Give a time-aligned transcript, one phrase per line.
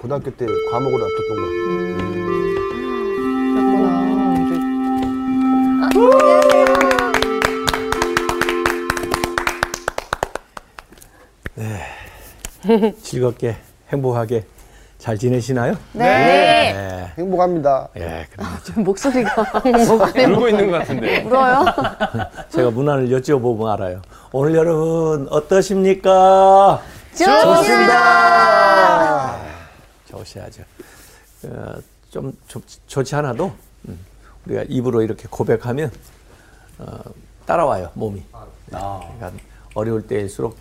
[0.00, 2.88] 고등학교 때 과목으로 놔뒀던 거.
[13.02, 13.56] 즐겁게
[13.90, 14.44] 행복하게
[14.98, 15.74] 잘 지내시나요?
[15.92, 16.72] 네.
[16.72, 17.12] 네.
[17.16, 17.88] 행복합니다.
[17.96, 19.30] 예, 그럼 목소리가
[19.64, 21.22] 울고 있는 것 같은데.
[21.22, 21.64] 울어요.
[22.50, 24.02] 제가 문안을 여쭤보면 알아요.
[24.32, 26.80] 오늘 여러분 어떠십니까?
[27.14, 28.57] 좋습니다.
[30.08, 30.62] 좋으셔야죠.
[31.44, 31.74] 어,
[32.10, 33.52] 좀 좋, 좋지 않아도
[33.88, 33.98] 음,
[34.46, 35.90] 우리가 입으로 이렇게 고백하면
[36.78, 36.98] 어,
[37.46, 38.22] 따라와요 몸이.
[38.72, 39.00] 아.
[39.16, 39.32] 그러니까
[39.74, 40.56] 어려울 때일수록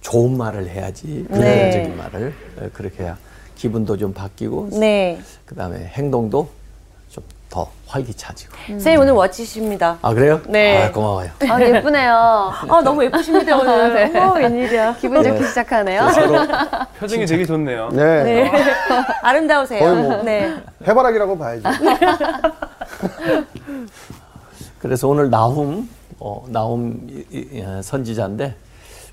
[0.00, 1.70] 좋은 말을 해야지 네.
[1.70, 3.18] 긍정적인 말을 어, 그렇게 해야
[3.56, 5.20] 기분도 좀 바뀌고 네.
[5.44, 6.57] 그다음에 행동도 좀
[7.50, 8.52] 더 활기차지고.
[8.68, 9.98] 선생님 오늘 멋지십니다.
[10.02, 10.40] 아 그래요?
[10.46, 10.84] 네.
[10.84, 11.30] 아, 고마워요.
[11.48, 12.12] 아, 예쁘네요.
[12.68, 14.14] 아, 너무 예쁘십니다, 오늘.
[14.16, 14.96] 어, 웬일이야.
[15.00, 16.10] 기분 좋게 시작하네요.
[16.10, 16.38] 서로
[17.00, 17.88] 표정이 되게 좋네요.
[17.92, 18.22] 네.
[18.24, 18.52] 네.
[19.22, 19.80] 아름다우세요.
[19.80, 20.22] 거의 뭐.
[20.22, 20.54] 네.
[20.86, 21.68] 해바라기라고 봐야죠.
[24.78, 25.88] 그래서 오늘 나훔
[26.20, 27.08] 어, 나훔
[27.64, 28.54] 어, 선지자인데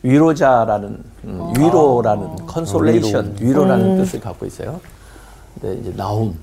[0.03, 3.65] 위로자라는 음, 위로라는 consolation 위로.
[3.65, 4.79] 라는 뜻을 갖고 있어요.
[5.59, 6.37] 근데 이제 나훔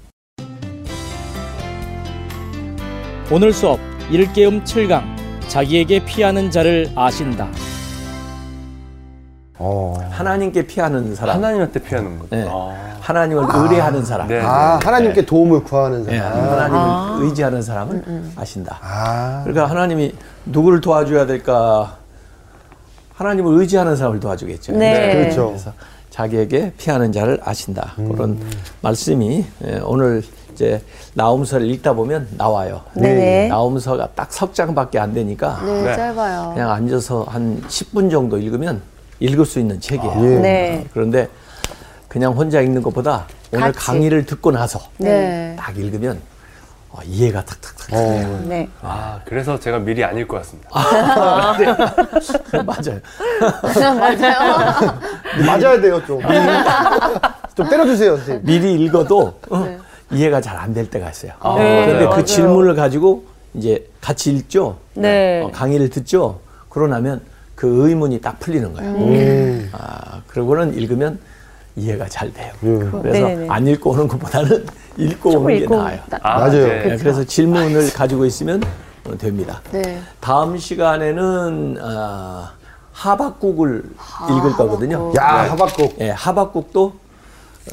[3.33, 3.81] 오늘 수업
[4.11, 5.03] 일계음 7강
[5.49, 7.49] 자기에게 피하는 자를 아신다.
[9.59, 9.95] 어.
[10.11, 12.27] 하나님께 피하는 사람, 하나님한테 피하는 거.
[12.29, 12.47] 네.
[12.47, 12.93] 아.
[13.01, 14.39] 하나님을 의뢰하는 사람, 네.
[14.43, 16.41] 아, 하나님께 도움을 구하는 네, 사람.
[16.41, 18.05] 하나님을 의지하는 사람을
[18.37, 18.79] 아신다.
[18.83, 19.41] 아.
[19.45, 21.97] 그러니까 하나님이 누구를 도와줘야 될까?
[23.15, 24.73] 하나님을 의지하는 사람을 도와주겠죠.
[24.73, 25.15] 네.
[25.17, 25.47] 그렇죠.
[25.49, 25.73] 그래서
[26.11, 27.95] 자기에게 피하는 자를 아신다.
[27.97, 28.39] 그런
[28.83, 30.23] 말씀이 예, 오늘
[30.63, 30.81] 이제
[31.15, 32.83] 나움서를 읽다 보면 나와요.
[32.95, 33.49] 네네.
[33.49, 35.97] 나움서가 딱 석 장밖에 안 되니까 네, 네.
[35.97, 36.53] 짧아요.
[36.55, 38.81] 그냥 앉아서 한 10분 정도 읽으면
[39.21, 40.15] 읽을 수 있는 책이에요.
[40.25, 40.39] 예.
[40.39, 40.87] 네.
[40.95, 41.29] 그런데
[42.09, 43.87] 그냥 혼자 읽는 것보다 오늘 같이.
[43.87, 45.55] 강의를 듣고 나서 네.
[45.59, 46.21] 딱 읽으면
[46.91, 47.93] 어, 이해가 탁탁탁.
[47.93, 48.41] 어.
[48.45, 48.69] 네.
[48.83, 50.69] 아, 그래서 제가 미리 안 읽고 왔습니다.
[52.65, 53.01] 맞아요.
[54.07, 55.01] 맞아요.
[55.47, 56.21] 맞아야 돼요, 좀.
[57.57, 58.45] 좀 때려주세요, 선생님.
[58.47, 59.67] 미리 읽어도 어,
[60.13, 61.33] 이해가 잘 안 될 때가 있어요.
[61.57, 62.17] 네, 그런데 맞아요.
[62.17, 63.25] 그 질문을 가지고
[63.55, 64.77] 이제 같이 읽죠.
[64.95, 65.43] 네.
[65.43, 66.41] 어, 강의를 듣죠.
[66.69, 67.21] 그러고 나면
[67.55, 68.91] 그 의문이 딱 풀리는 거예요.
[68.93, 69.69] 음.
[69.73, 71.19] 아, 그러고는 읽으면
[71.77, 72.53] 이해가 잘 돼요.
[72.65, 72.91] 음.
[73.03, 73.49] 그래서 네네네.
[73.49, 74.67] 안 읽고 오는 것보다는
[74.99, 75.99] 읽고 오는 게 읽고 나아요.
[76.23, 76.67] 아, 맞아요.
[76.67, 76.83] 네.
[76.89, 78.63] 네, 그래서 질문을 가지고 있으면
[79.05, 79.61] 어, 됩니다.
[79.73, 80.01] 네.
[80.21, 82.53] 다음 시간에는 아,
[82.93, 83.85] 하박국을
[84.31, 85.13] 읽을 거거든요.
[85.19, 85.97] 야, 하박국.
[86.01, 86.93] 예, 하박국도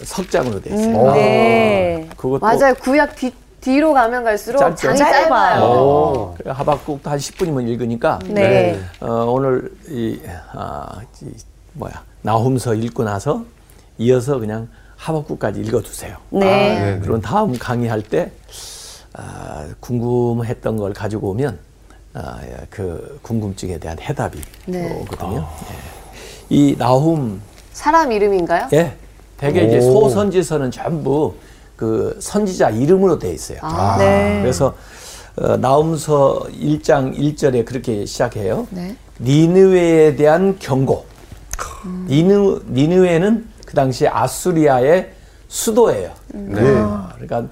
[0.03, 0.97] 석장으로 돼 있어요.
[0.97, 1.11] 오.
[1.13, 2.07] 네.
[2.15, 2.73] 그것도 맞아요.
[2.75, 4.75] 구약 뒤, 뒤로 가면 갈수록 짧죠.
[4.75, 5.63] 장이 짧아요.
[5.63, 6.35] 오.
[6.37, 8.79] 그래, 하박국도 한 10분이면 읽으니까 네.
[8.99, 10.19] 어, 오늘 이,
[10.53, 11.31] 아, 이
[11.73, 13.43] 뭐야 나훔서 읽고 나서
[13.97, 16.17] 이어서 그냥 하박국까지 읽어두세요.
[16.29, 16.39] 네.
[16.95, 16.99] 네.
[16.99, 18.31] 그럼 다음 강의할 때
[19.13, 21.57] 아, 궁금했던 걸 가지고 오면
[22.13, 24.99] 아, 예, 그 궁금증에 대한 해답이 네.
[25.01, 25.47] 오거든요.
[25.71, 25.75] 예.
[26.49, 28.67] 이 나훔 사람 이름인가요?
[28.73, 28.95] 예,
[29.39, 29.81] 대개 이제 오.
[30.09, 31.33] 소선지서는 전부
[31.75, 33.59] 그 선지자 이름으로 돼 있어요.
[33.97, 34.39] 네.
[34.41, 34.75] 그래서
[35.37, 38.67] 어, 나움서 1장 1절에 그렇게 시작해요.
[38.69, 38.95] 네.
[39.21, 41.05] 니느웨에 대한 경고.
[42.07, 45.11] 니느, 니느웨는 그 당시 아수리아의
[45.47, 46.11] 수도예요.
[46.33, 46.61] 네.
[46.61, 47.45] 아, 그러니까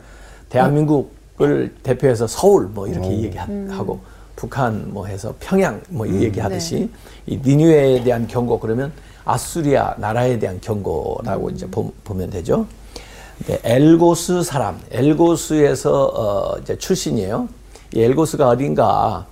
[0.49, 4.01] 대한민국을 대표해서 서울 뭐 이렇게 얘기하고
[4.35, 6.89] 북한 뭐 해서 평양 뭐이 얘기하듯이
[7.25, 8.91] 이 니느웨에 대한 경고 그러면
[9.27, 12.65] 아수리아 나라에 대한 경고라고 이제 보, 면 되죠.
[13.45, 17.47] 네, 엘고스 사람, 엘고스에서 어, 이제 출신이에요.
[17.93, 19.25] 이 엘고스가 어딘가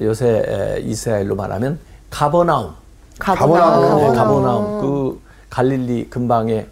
[0.00, 1.78] 요새 에, 이스라엘로 말하면
[2.10, 2.72] 가버나움.
[3.18, 4.00] 가버나움.
[4.12, 4.80] 네, 가버나움.
[4.80, 6.66] 그 갈릴리 근방에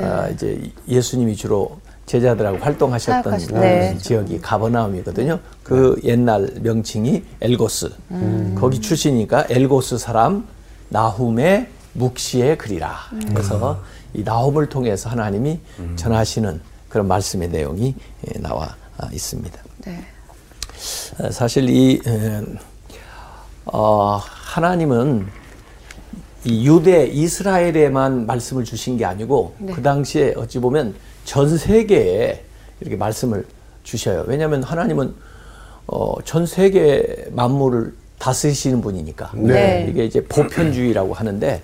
[0.00, 3.60] 어, 이제 예수님이 주로 제자들하고 활동하셨던 사역하셨던.
[3.60, 3.98] 그 네.
[3.98, 5.38] 지역이 가버나움이거든요.
[5.62, 7.90] 그 옛날 명칭이 엘고스.
[8.58, 10.48] 거기 출신이니까 엘고스 사람
[10.88, 11.68] 나훔의
[11.98, 12.96] 묵시의 글이라.
[13.34, 13.82] 그래서
[14.14, 15.60] 이 나훔을 통해서 하나님이
[15.96, 17.94] 전하시는 그런 말씀의 내용이
[18.26, 19.58] 예, 나와 아, 있습니다.
[19.84, 20.04] 네.
[21.20, 22.42] 어, 사실 이 에,
[23.66, 25.26] 어, 하나님은
[26.44, 30.94] 이 유대 이스라엘에만 말씀을 주신 게 아니고 그 당시에 어찌 보면
[31.24, 32.44] 전 세계에
[32.80, 33.44] 이렇게 말씀을
[33.82, 34.24] 주셔요.
[34.26, 35.14] 왜냐하면 하나님은
[35.88, 39.86] 어, 전 세계 만물을 다스리시는 분이니까 네.
[39.88, 41.60] 이게 이제 보편주의라고 하는데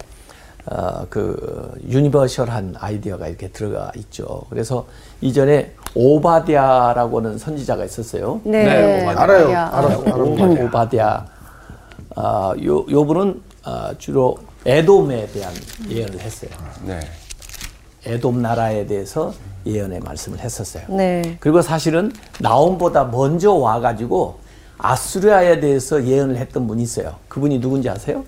[0.66, 4.42] 어, 그 universal한 아이디어가 이렇게 들어가 있죠.
[4.48, 4.86] 그래서
[5.20, 8.40] 이전에 오바디아라고 하는 선지자가 있었어요.
[8.44, 8.64] 네.
[8.64, 9.22] 네, 오바디아.
[9.22, 9.50] 알아요.
[9.52, 9.70] 야.
[9.72, 10.02] 알아요.
[10.06, 10.24] 알아요.
[10.24, 10.64] 오바디아.
[10.64, 11.26] 오바디아.
[12.16, 15.52] 아, 요, 요 분은 아, 주로 에돔에 대한
[15.88, 16.50] 예언을 했어요.
[16.84, 17.00] 네.
[18.06, 19.32] 에돔 나라에 대해서
[19.66, 20.84] 예언의 말씀을 했었어요.
[20.88, 21.36] 네.
[21.40, 24.38] 그리고 사실은 나옴보다 먼저 와가지고
[24.78, 27.14] 아수리아에 대해서 예언을 했던 분이 있어요.
[27.28, 28.24] 그분이 누군지 아세요?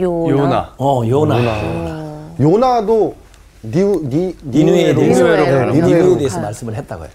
[0.00, 0.30] 요나.
[0.30, 0.74] 요나.
[0.78, 2.34] 어, 요나.
[2.40, 3.14] 요나도
[3.62, 7.08] 니, 니, 니누에 대해서 네, 니누에 대해서 말씀을 했다고요.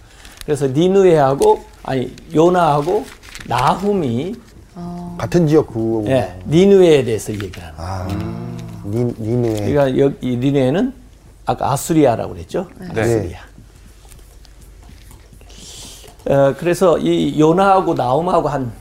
[0.45, 3.05] 그래서 니누에하고 아니 요나하고
[3.47, 4.35] 나훔이
[5.17, 6.05] 같은 지역구.
[6.07, 7.89] 예, 니누에에 대해서 얘기를 하는 거예요.
[7.89, 8.07] 아,
[8.85, 9.53] 니, 니누에.
[9.71, 10.93] 그러니까 여기 이 니누에는
[11.45, 12.67] 아까 아수리아라고 그랬죠.
[12.79, 13.01] 네.
[13.01, 13.39] 아수리아.
[16.29, 18.71] 어, 그래서 이 요나하고 나훔하고 한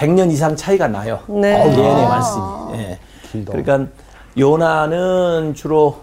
[0.00, 1.20] 100년 이상 차이가 나요.
[1.28, 1.62] 네.
[1.76, 2.44] 예언의 말씀이.
[2.74, 2.98] 예.
[3.30, 3.52] 길다.
[3.52, 3.92] 그러니까
[4.38, 6.00] 요나는 주로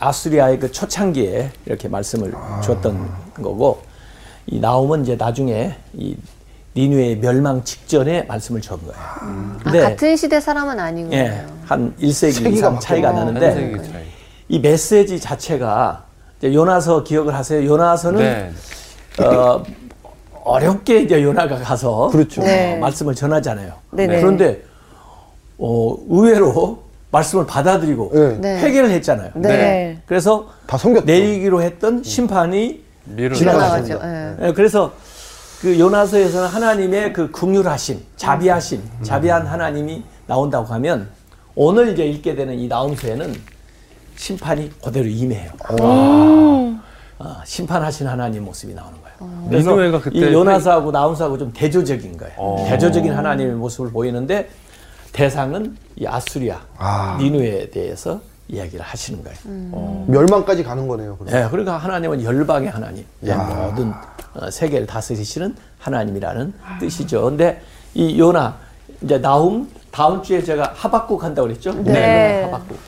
[0.00, 2.32] 아수리아의 그 초창기에 이렇게 말씀을
[2.64, 3.82] 줬던 거고
[4.46, 6.16] 이 나움은 이제 나중에 이
[6.74, 8.94] 니누의 멸망 직전에 말씀을 준 거예요.
[8.96, 11.46] 아, 근데 같은 시대 사람은 아닌 예, 거예요.
[11.66, 12.80] 한 1세기 세기가 이상 바뀌어.
[12.80, 14.04] 차이가 어, 나는데 한 세기 차이.
[14.48, 16.04] 이 메시지 자체가
[16.38, 17.64] 이제 요나서 기억을 하세요.
[17.64, 19.24] 요나서는 네.
[19.24, 19.62] 어,
[20.50, 22.42] 어렵게 이제 요나가 가서 그렇죠.
[22.42, 22.76] 네.
[22.76, 23.72] 어, 말씀을 전하잖아요.
[23.92, 24.20] 네네.
[24.20, 24.62] 그런데
[25.58, 26.82] 어, 의외로
[27.12, 28.38] 말씀을 받아들이고 네.
[28.38, 28.60] 네.
[28.62, 29.30] 회개를 했잖아요.
[29.34, 29.48] 네.
[29.48, 30.02] 네.
[30.06, 30.76] 그래서 다.
[31.04, 32.82] 내리기로 했던 심판이.
[33.34, 33.98] 지나가죠.
[34.04, 34.46] 예.
[34.46, 34.92] 예, 그래서
[35.60, 41.08] 그 요나서에서는 하나님의 그 긍휼하심, 자비하심, 자비한 하나님이 나온다고 하면
[41.54, 43.34] 오늘 이제 읽게 되는 이 나움서에는
[44.16, 45.50] 심판이 그대로 임해요.
[47.22, 49.46] 어, 심판하신 하나님 모습이 나오는 거예요.
[49.50, 52.32] 그래서 니누에가 그때 이 요나서하고 나움서하고 좀 대조적인 거예요.
[52.38, 52.64] 어.
[52.66, 54.48] 대조적인 하나님의 모습을 보이는데
[55.12, 57.18] 대상은 이 아수리아, 아.
[57.20, 60.04] 니누에 대해서 이야기를 하시는 거예요.
[60.08, 61.16] 멸망까지 가는 거네요.
[61.18, 61.34] 그럼.
[61.34, 63.36] 예, 그러니까 하나님은 열방의 하나님, 야.
[63.36, 63.92] 모든
[64.34, 67.24] 어, 세계를 다스리시는 하나님이라는 뜻이죠.
[67.24, 67.60] 근데
[67.92, 68.56] 이 요나
[69.02, 71.72] 이제 나움 다음 주에 제가 하박국 한다고 그랬죠?
[71.82, 72.44] 네.
[72.44, 72.78] 하박국.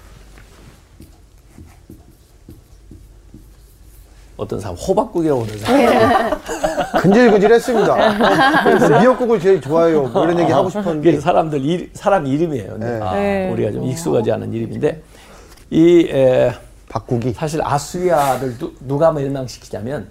[4.42, 6.40] 어떤 사람 호박국이라고 그러는 사람.
[7.02, 8.98] 근질근질했습니다.
[9.00, 10.02] 미역국을 제일 좋아해요.
[10.08, 11.20] 뭐 이런 얘기 하고 이게 싶었는데.
[11.20, 12.76] 사람들 일, 사람 이름이에요.
[12.78, 13.00] 네.
[13.00, 13.50] 아, 네.
[13.50, 15.02] 우리가 좀 익숙하지 않은 이름인데
[15.70, 16.52] 이 에,
[16.88, 17.32] 바꾸기.
[17.32, 20.08] 사실 아수리아를 누, 누가 멸망시키자면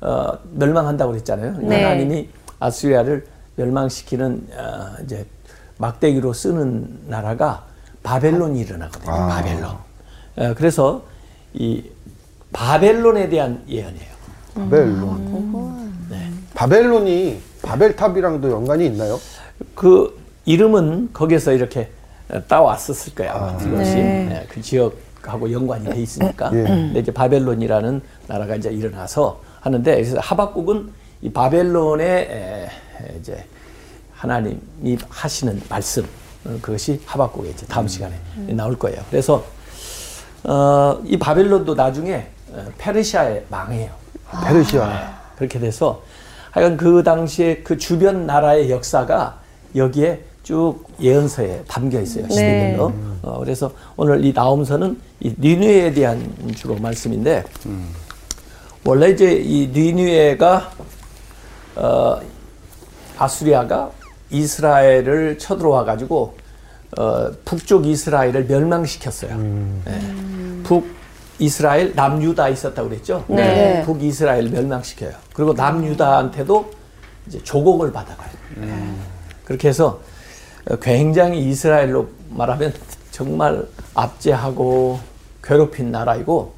[0.00, 1.56] 어, 멸망한다고 그랬잖아요.
[1.58, 1.82] 네.
[1.82, 2.28] 하나님이
[2.60, 3.26] 아수리아를
[3.56, 5.26] 멸망시키는 어, 이제
[5.78, 7.64] 막대기로 쓰는 나라가
[8.02, 9.12] 바벨론이 일어나거든요.
[9.12, 9.26] 아.
[9.26, 9.70] 바벨론.
[10.36, 11.02] 어, 그래서
[11.52, 11.82] 이
[12.56, 14.16] 바벨론에 대한 예언이에요.
[14.54, 15.92] 바벨론.
[16.08, 16.30] 네.
[16.54, 19.20] 바벨론이 바벨탑이랑도 연관이 있나요?
[19.74, 21.90] 그 이름은 거기서 이렇게
[22.48, 23.34] 따왔었을 거야.
[23.34, 24.26] 아마 그것이 네.
[24.28, 26.50] 네, 그 지역하고 연관이 돼 있으니까.
[26.54, 26.62] 예.
[26.62, 32.68] 근데 이제 바벨론이라는 나라가 이제 일어나서 하는데 그래서 하박국은 이 바벨론의
[33.20, 33.44] 이제
[34.14, 36.04] 하나님이 하시는 말씀
[36.46, 38.14] 어, 그것이 하박국에 이제 다음 시간에
[38.48, 39.02] 나올 거예요.
[39.10, 39.44] 그래서
[40.44, 42.35] 어, 이 바벨론도 나중에 어,
[42.78, 43.90] 페르시아에 망해요.
[44.46, 45.16] 페르시아.
[45.36, 46.02] 그렇게 돼서
[46.50, 49.38] 하여간 그 당시에 그 주변 나라의 역사가
[49.74, 52.28] 여기에 쭉 예언서에 담겨 있어요.
[52.30, 52.92] 시대별로.
[53.22, 57.44] 어, 그래서 오늘 이 나움서는 이 니누에 대한 주로 말씀인데
[58.84, 60.70] 원래 이제 이 니누에가
[61.74, 62.20] 어,
[63.18, 63.90] 아수리아가
[64.30, 66.36] 이스라엘을 쳐들어와 가지고
[66.96, 69.36] 어, 북쪽 이스라엘을 멸망시켰어요.
[69.84, 70.00] 네.
[70.62, 70.95] 북
[71.38, 73.24] 이스라엘 남유다 있었다고 그랬죠.
[73.28, 73.82] 네.
[73.84, 75.12] 북 이스라엘 멸망시켜요.
[75.34, 76.70] 그리고 남유다한테도
[77.26, 78.30] 이제 조공을 받아가요.
[79.44, 80.00] 그렇게 해서
[80.70, 82.72] 어, 굉장히 이스라엘로 말하면
[83.10, 84.98] 정말 압제하고
[85.42, 86.54] 괴롭힌 나라이고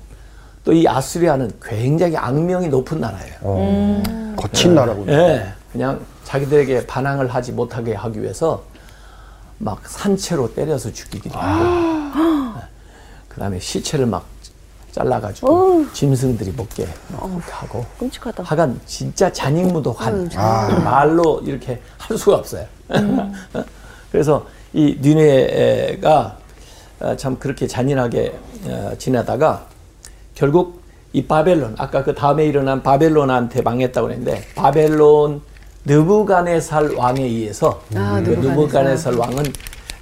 [0.65, 3.35] 또 이 아수리아는 굉장히 악명이 높은 나라예요.
[3.41, 4.35] 어.
[4.37, 5.13] 거친 나라군요.
[5.13, 8.65] 예, 그냥 자기들에게 반항을 하지 못하게 하기 위해서
[9.57, 12.61] 막 산채로 때려서 죽이기도 하고,
[13.29, 14.27] 그 다음에 시체를 막
[14.93, 16.87] 잘라가지고 짐승들이 먹게
[17.51, 18.43] 하고, 끔찍하다.
[18.43, 20.31] 하간 진짜 잔인무도한
[20.85, 22.67] 말로 이렇게 할 수가 없어요.
[24.11, 26.37] 그래서 이 니네가
[27.01, 28.35] 어, 참 그렇게 잔인하게
[28.67, 29.67] 어, 지내다가
[30.35, 35.43] 결국 이 바벨론 아까 그 다음에 일어난 바벨론한테 망했다고 그랬는데 바벨론
[35.85, 38.51] 느부갓네살 왕에 의해서 아, 그 느부갓네살.
[38.51, 39.45] 느부갓네살 왕은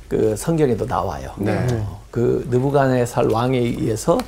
[0.09, 1.31] 그 성경에도 나와요.
[1.37, 1.67] 네.
[1.73, 4.19] 어, 그 느부갓네살 왕에 의해서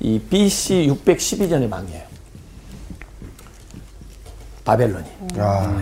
[0.00, 2.02] 이 BC 612년에 망해요.
[4.64, 5.06] 바벨론이.
[5.38, 5.80] 아,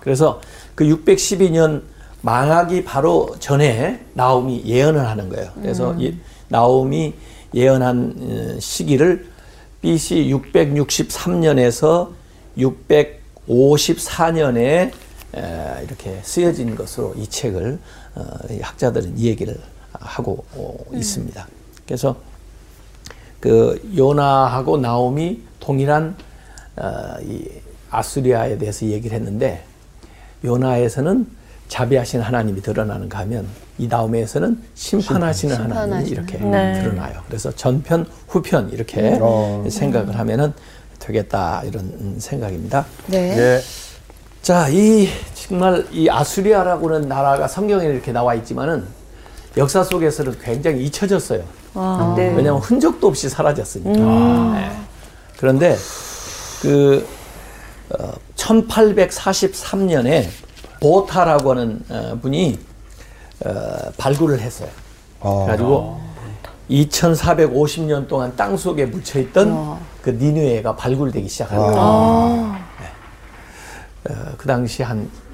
[0.00, 0.40] 그래서
[0.74, 1.82] 그 612년
[2.20, 5.52] 망하기 바로 전에 나움이 예언을 하는 거예요.
[5.54, 6.16] 그래서 이
[6.48, 7.14] 나움이
[7.54, 9.28] 예언한 어, 시기를
[9.80, 12.10] BC 663년에서
[12.58, 14.90] 654년에
[15.84, 17.78] 이렇게 쓰여진 것으로 이 책을
[18.16, 19.56] 어, 이 학자들은 이 얘기를
[19.92, 21.46] 하고 어, 있습니다.
[21.86, 22.16] 그래서
[23.40, 26.16] 그 요나하고 나옴이 동일한
[26.76, 27.48] 어, 이
[27.90, 29.64] 아수리아에 대해서 얘기를 했는데
[30.44, 31.26] 요나에서는
[31.68, 33.46] 자비하신 하나님이 드러나는가 하면
[33.78, 36.80] 이 나옴에서는 심판하시는 하나님이 이렇게 네.
[36.82, 37.20] 드러나요.
[37.26, 39.64] 그래서 전편 후편 이렇게 어.
[39.68, 40.52] 생각을 하면은
[40.98, 42.86] 되겠다 이런 생각입니다.
[43.06, 43.36] 네.
[43.38, 43.60] 예.
[44.42, 48.84] 자, 이 정말 이 아수리아라고는 나라가 성경에 이렇게 나와 있지만은
[49.56, 51.44] 역사 속에서는 굉장히 잊혀졌어요.
[51.74, 52.28] 와, 네.
[52.34, 54.58] 왜냐하면 흔적도 없이 사라졌으니까.
[54.58, 54.70] 네.
[55.38, 55.76] 그런데
[56.62, 57.06] 그
[57.90, 60.28] 어, 1843년에
[60.80, 62.58] 보타라고 하는 어, 분이
[63.44, 63.50] 어,
[63.96, 64.68] 발굴을 했어요.
[65.20, 65.44] 어.
[65.44, 66.00] 그래가지고
[66.70, 71.80] 2450년 동안 땅 속에 묻혀 있던 그 니누에가 발굴되기 시작합니다.
[71.80, 72.56] 어,
[74.36, 75.27] 그 당시 한 어,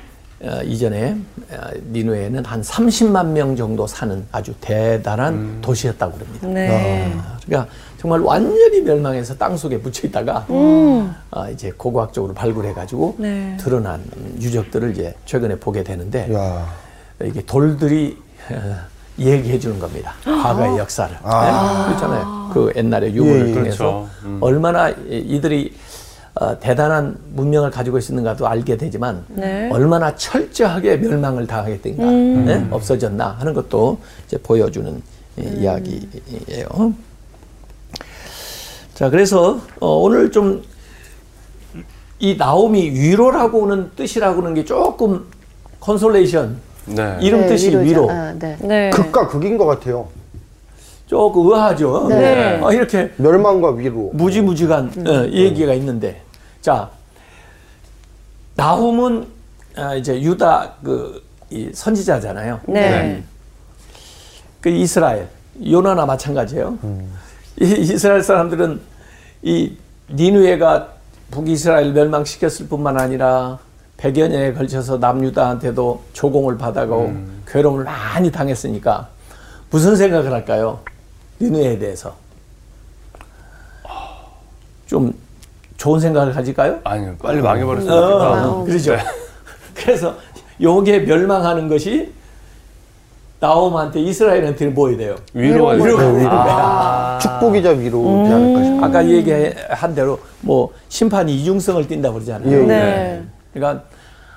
[0.64, 1.16] 이전에
[1.50, 1.56] 어,
[1.90, 6.46] 니누에는 한 30만 명 정도 사는 아주 대단한 도시였다고 그럽니다.
[6.48, 7.12] 네.
[7.16, 10.46] 아, 그러니까 정말 완전히 멸망해서 땅 속에 묻혀 있다가
[11.30, 13.56] 아, 이제 고고학적으로 발굴해가지고 네.
[13.58, 14.02] 드러난
[14.40, 16.66] 유적들을 이제 최근에 보게 되는데 야.
[17.22, 18.18] 이게 돌들이
[18.50, 18.76] 어,
[19.18, 20.12] 얘기해 주는 겁니다.
[20.24, 21.10] 과거의 역사를.
[21.14, 21.20] 네?
[21.22, 22.50] 그렇잖아요.
[22.52, 23.54] 그 옛날에 유물을 예, 예.
[23.54, 24.08] 통해서 그렇죠.
[24.24, 24.38] 음.
[24.42, 24.96] 얼마나 이-
[25.26, 25.72] 이들이
[26.34, 29.70] 어, 대단한 문명을 가지고 있었는가도 알게 되지만 네.
[29.72, 32.66] 얼마나 철저하게 멸망을 당했던가 네?
[32.70, 35.00] 없어졌나 하는 것도 이제 보여주는
[35.38, 36.94] 이 이야기예요.
[38.94, 40.62] 자 그래서 어, 오늘 좀
[42.24, 45.26] 이 나훔이 위로라고는 뜻이라고는 게 조금
[45.80, 47.18] consolation 네.
[47.20, 47.76] 이름 네, 뜻이.
[47.76, 48.56] 위로 아, 네.
[48.62, 48.90] 네.
[48.90, 50.08] 극과 극인 것 같아요.
[51.06, 52.08] 조금 의아하죠.
[52.08, 52.60] 네.
[52.62, 54.10] 어, 이렇게 멸망과 위로.
[54.14, 55.06] 무지무지간 음.
[55.06, 56.22] 어, 얘기가 있는데
[56.64, 56.88] 자
[58.54, 59.28] 나훔은
[59.76, 62.60] 아, 이제 유다 그이 선지자잖아요.
[62.68, 62.80] 네.
[62.90, 63.24] 네.
[64.62, 65.28] 그 이스라엘
[65.62, 66.78] 요나나 마찬가지예요.
[67.60, 68.80] 이 이스라엘 사람들은
[69.42, 69.76] 이
[70.08, 70.88] 니누에가
[71.32, 73.58] 북이스라엘 멸망시켰을 뿐만 아니라
[73.98, 77.14] 100여 년에 걸쳐서 남유다한테도 조공을 받아가고
[77.46, 79.10] 괴로움을 많이 당했으니까
[79.68, 80.80] 무슨 생각을 할까요?
[81.42, 82.16] 니누에에 대해서
[84.86, 85.12] 좀
[85.84, 86.78] 좋은 생각을 가질까요?
[86.82, 88.48] 아니요, 빨리 망해버렸으면 어, 좋겠다.
[88.48, 88.96] 어, 그러죠.
[89.76, 90.14] 그래서
[90.58, 92.10] 요게 멸망하는 것이
[93.38, 95.16] 나옴한테 이스라엘한테 뭐야 돼요?
[95.34, 96.42] 위로가 위로가 되는 되는 거야.
[96.42, 96.54] 거야.
[96.56, 97.18] 아.
[97.20, 98.84] 축복이자 위로지 않을까 싶어요.
[98.86, 102.50] 아까 얘기한 대로 뭐 심판이 이중성을 띈다고 그러잖아요.
[102.50, 102.66] 예, 예.
[102.66, 103.22] 네.
[103.52, 103.84] 그러니까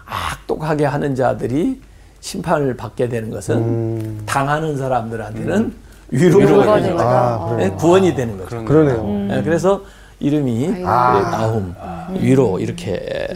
[0.05, 1.79] 악독하게 하는 자들이
[2.19, 5.73] 심판을 받게 되는 것은 당하는 사람들한테는
[6.09, 7.07] 위로가 위로가 되는 거죠.
[7.07, 7.77] 아, 네, 그래요.
[7.77, 8.49] 구원이 되는 거죠.
[8.49, 9.03] 그런 그러네요.
[9.33, 9.81] 네, 그래서
[10.19, 11.29] 이름이 아.
[11.31, 11.75] 나훔
[12.19, 13.27] 위로 이렇게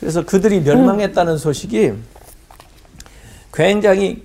[0.00, 1.92] 그래서 그들이 멸망했다는 소식이
[3.52, 4.24] 굉장히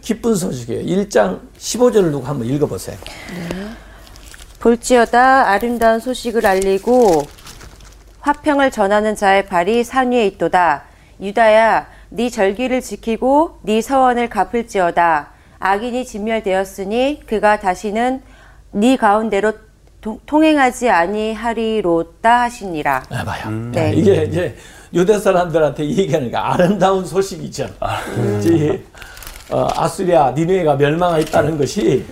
[0.00, 0.82] 기쁜 소식이에요.
[0.84, 2.96] 1장 15절을 두고 한번 읽어보세요.
[4.60, 7.22] 볼지어다 아름다운 소식을 알리고
[8.20, 10.84] 화평을 전하는 자의 발이 산 위에 있도다.
[11.20, 15.30] 유다야, 네 절기를 지키고 네 서원을 갚을지어다.
[15.58, 18.22] 악인이 진멸되었으니 그가 다시는
[18.70, 19.52] 네 가운데로
[20.02, 23.04] 통- 통행하지 아니하리로다 하시니라.
[23.08, 23.50] 아, 봐요.
[23.72, 23.92] 네.
[23.94, 24.56] 이게 이제
[24.92, 27.68] 유대 사람들한테 얘기하는 게 아름다운 소식이죠.
[28.44, 28.78] 이,
[29.50, 32.04] 어, 아수리아 니누에가 멸망했다는 것이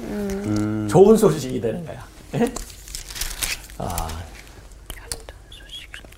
[0.89, 1.97] 좋은 소식이 되는 거야.
[2.37, 2.53] 예?
[3.79, 4.07] 아,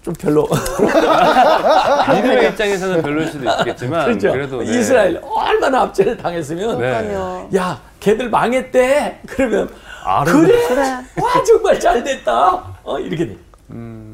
[0.05, 0.47] 좀 별로.
[2.15, 4.33] 니누의 입장에서는 별로일 수도 있겠지만 그렇죠.
[4.33, 4.79] 그래도 네.
[4.79, 7.49] 이스라엘 얼마나 압제를 당했으면 네.
[7.57, 9.71] 야 걔들 망했대 그러면
[10.05, 10.47] 아름다워.
[10.69, 10.85] 그래
[11.23, 13.37] 와 정말 잘 됐다 어 이렇게 돼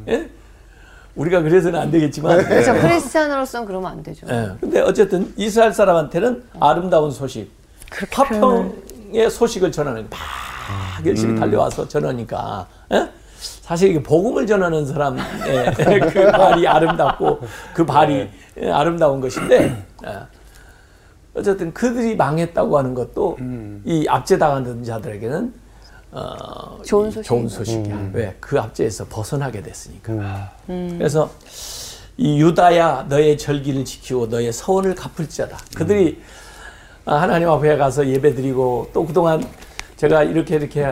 [0.09, 0.28] 예?
[1.14, 2.75] 우리가 그래서는 안 되겠지만 그렇죠.
[2.75, 4.26] 크리스찬으로서는 그러면 안 되죠.
[4.30, 4.50] 예.
[4.61, 7.50] 근데 어쨌든 이스라엘 사람한테는 아름다운 소식
[8.12, 10.18] 화평의 소식을 전하는 막
[11.07, 13.09] 열심히 달려와서 전하니까 예?
[13.62, 15.23] 사실 이게 복음을 전하는 사람의
[16.12, 17.40] 그 발이 아름답고
[17.75, 18.28] 그 발이
[18.61, 20.18] 예, 아름다운 것인데 예.
[21.35, 23.38] 어쨌든 그들이 망했다고 하는 것도
[23.85, 25.52] 이 압제당하는 자들에게는
[26.10, 27.22] 어, 좋은 이 소식이죠.
[27.22, 28.10] 좋은 소식이야.
[28.12, 28.36] 왜?
[28.40, 30.52] 그 압제에서 벗어나게 됐으니까.
[30.66, 31.30] 그래서
[32.16, 35.58] 이 유다야 너의 절기를 지키고 너의 서원을 갚을지어다.
[35.76, 36.20] 그들이
[37.04, 39.46] 아, 하나님 앞에 가서 예배드리고 또 그동안
[39.96, 40.86] 제가 이렇게 이렇게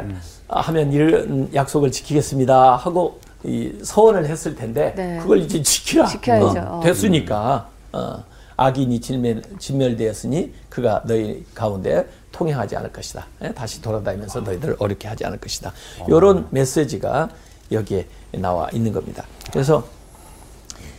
[0.49, 5.19] 하면 이런 약속을 지키겠습니다 하고 이 서원을 했을 텐데 네.
[5.21, 6.07] 그걸 이제 지키라.
[6.07, 6.61] 지켜야죠.
[6.61, 8.25] 어, 됐으니까 어,
[8.57, 12.07] 악인이 진멸, 진멸되었으니 그가 너희 가운데
[12.41, 13.27] 통행하지 않을 것이다.
[13.43, 13.53] 예?
[13.53, 15.73] 다시 돌아다니면서 너희들을 어렵게 하지 않을 것이다.
[16.07, 17.31] 이런 메시지가
[17.73, 19.25] 여기에 나와 있는 겁니다.
[19.51, 19.85] 그래서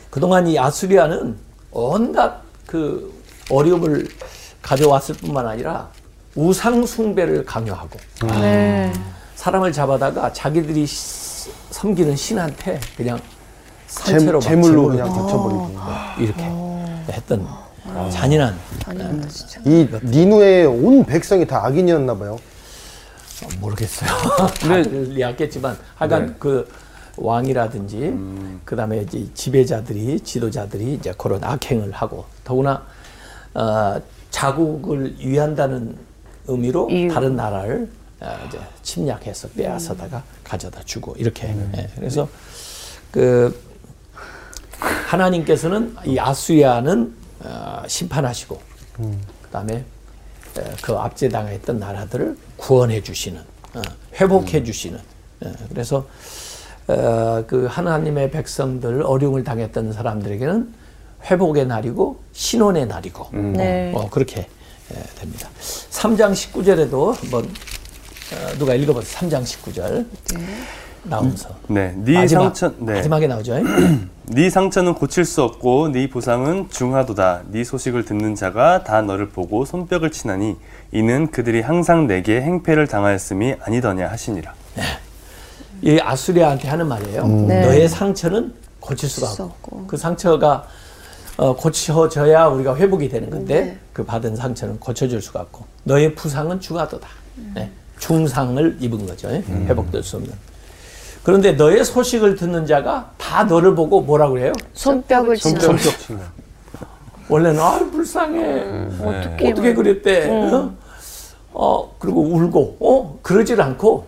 [0.09, 1.37] 그동안 이 아수리아는
[1.71, 3.13] 온갖 그
[3.51, 4.07] 어려움을
[4.63, 5.89] 가져왔을 뿐만 아니라
[6.35, 7.99] 우상 숭배를 강요하고
[8.41, 8.91] 네.
[9.35, 13.19] 사람을 잡아다가 자기들이 시- 섬기는 신한테 그냥
[13.87, 15.71] 재, 산채로 막 재물로 재물로 그냥 붙여버리고.
[16.19, 16.43] 이렇게
[17.13, 17.47] 했던
[18.11, 19.61] 잔인한 잔인하다 진짜.
[19.65, 22.37] 이 니누의 온 백성이 다 악인이었나 봐요.
[23.43, 24.09] 어, 모르겠어요.
[24.59, 26.33] 근데- 다들 이해했겠지만 하여간 네.
[26.39, 26.67] 그
[27.17, 28.13] 왕이라든지
[28.65, 32.83] 그다음에 이제 지배자들이 지도자들이 이제 그런 악행을 하고 더구나
[33.53, 35.95] 어, 자국을 위한다는
[36.47, 37.11] 의미로 이유.
[37.11, 37.89] 다른 나라를
[38.19, 42.27] 어, 이제 침략해서 빼앗아다가 가져다 주고 이렇게 예, 그래서
[43.11, 43.55] 그
[44.79, 48.61] 하나님께서는 이 아수리아는 어, 심판하시고
[49.43, 49.75] 그다음에
[50.57, 53.41] 에, 그 압제당했던 나라들을 구원해 주시는
[53.75, 53.81] 어,
[54.19, 54.99] 회복해 주시는
[55.45, 56.07] 예, 그래서
[56.87, 60.73] 어, 그 하나님의 백성들 어려움을 당했던 사람들에게는
[61.29, 63.91] 회복의 날이고 신원의 날이고 네.
[63.93, 64.47] 어, 그렇게
[64.93, 65.49] 예, 됩니다.
[65.59, 69.29] 3장 19절에도 한번 어, 누가 읽어보세요.
[69.29, 70.05] 3장 19절
[71.03, 72.93] 나오면서 네, 네 마지막, 상처, 네.
[72.93, 73.55] 마지막에 나오죠.
[74.29, 77.43] 네 상처는 고칠 수 없고 네 부상은 중하도다.
[77.51, 80.55] 네 소식을 듣는 자가 다 너를 보고 손뼉을 치나니
[80.91, 84.53] 이는 그들이 항상 내게 행패를 당하였음이 아니더냐 하시니라.
[85.81, 87.27] 이 아수리아한테 하는 말이에요.
[87.27, 87.61] 네.
[87.61, 89.87] 너의 상처는 고칠 수가 수 없고 없고.
[89.87, 90.67] 그 상처가
[91.37, 93.77] 어, 고쳐져야 우리가 회복이 되는 건데 네.
[93.93, 97.07] 그 받은 상처는 고쳐줄 수가 없고 너의 부상은 중하도다.
[97.55, 97.69] 네.
[97.99, 99.29] 중상을 입은 거죠.
[99.29, 99.43] 예?
[99.47, 100.33] 회복될 수 없는.
[101.27, 104.53] 그런데 너의 소식을 듣는 자가 다 너를 보고 뭐라고 그래요?
[104.71, 105.59] 손뼉을 치는.
[105.59, 106.21] 성격 치는.
[107.27, 108.87] 원래는 아 불쌍해.
[109.03, 110.29] 어떻게 어떻게 그랬대?
[110.29, 110.71] 어?
[111.51, 114.07] 어, 그리고 울고 어 그러질 않고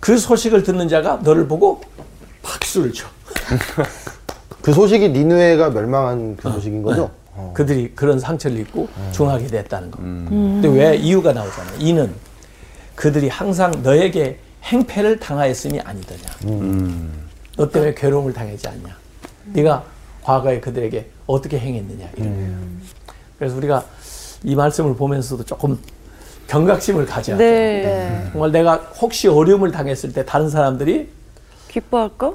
[0.00, 1.82] 그 소식을 듣는 자가 너를 보고
[2.42, 3.06] 박수를 쳐.
[4.62, 7.10] 그 소식이 니누에가 멸망한 그 소식인 거죠?
[7.34, 7.52] 어.
[7.54, 9.98] 그들이 그런 상처를 입고 중하게 됐다는 거.
[9.98, 11.76] 근데 왜 이유가 나오잖아요.
[11.80, 12.14] 이는
[12.94, 14.38] 그들이 항상 너에게
[14.72, 16.20] 행패를 당하였음이 아니더냐.
[17.56, 18.96] 너 때문에 괴로움을 당하지 않냐.
[19.46, 19.82] 네가
[20.22, 22.08] 과거에 그들에게 어떻게 행했느냐.
[22.16, 22.80] 이런.
[23.38, 23.84] 그래서 우리가
[24.44, 25.78] 이 말씀을 보면서도 조금
[26.48, 27.44] 경각심을 가져야 돼.
[27.44, 27.82] 네.
[27.82, 28.28] 네.
[28.32, 31.08] 정말 내가 혹시 어려움을 당했을 때 다른 사람들이
[31.68, 32.34] 기뻐할까?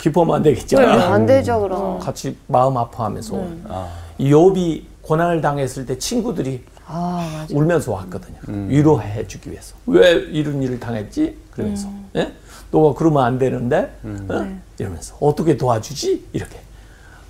[0.00, 0.78] 기뻐하면 안 되겠죠.
[0.78, 1.98] 안 되죠 그럼.
[1.98, 3.88] 같이 마음 아파하면서 아,
[4.18, 7.54] 이 욥이 고난을 당했을 때 친구들이 아 맞아.
[7.54, 8.38] 울면서 왔거든요.
[8.68, 9.74] 위로해 주기 위해서.
[9.86, 11.36] 왜 이런 일을 당했지?
[11.50, 11.88] 그러면서.
[12.16, 12.32] 예?
[12.70, 13.92] 너가 그러면 안 되는데?
[14.04, 14.58] 어?
[14.78, 15.16] 이러면서.
[15.20, 16.26] 어떻게 도와주지?
[16.32, 16.60] 이렇게.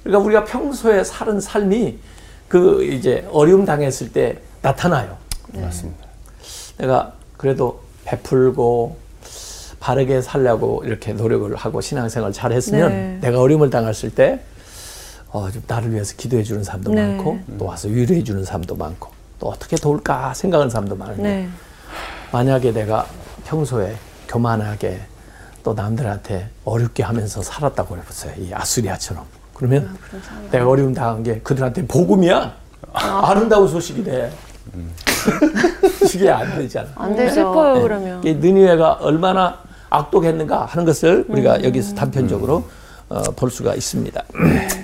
[0.03, 1.99] 그러니까 우리가 평소에 사는 삶이
[2.49, 5.16] 그 이제 어려움 당했을 때 나타나요.
[5.55, 6.07] 맞습니다.
[6.79, 8.97] 내가 그래도 베풀고
[9.81, 13.19] 바르게 살려고 이렇게 노력을 하고 신앙생활 잘 했으면 네.
[13.23, 14.40] 내가 어려움을 당했을 때
[15.31, 17.07] 어, 좀 나를 위해서 기도해 주는 사람도 네.
[17.07, 21.49] 많고 또 와서 위로해 주는 사람도 많고 또 어떻게 도울까 생각하는 사람도 많은데 네.
[22.33, 23.07] 만약에 내가
[23.44, 23.96] 평소에
[24.29, 25.01] 교만하게
[25.62, 28.33] 또 남들한테 어렵게 하면서 살았다고 해보세요.
[28.38, 29.25] 이 아수리아처럼.
[29.55, 29.96] 그러면
[30.51, 32.55] 내가 어려움 당한 게 그들한테 복음이야.
[32.92, 34.33] 아 름다운 소식이 돼.
[36.14, 36.88] 이게 안 되잖아.
[36.94, 37.35] 안 되죠.
[37.35, 38.25] 슬퍼요 그러면.
[38.25, 39.59] 이 느니웨가 얼마나
[39.90, 42.68] 악독했는가 하는 것을 우리가 여기서 단편적으로
[43.09, 44.22] 어, 볼 수가 있습니다.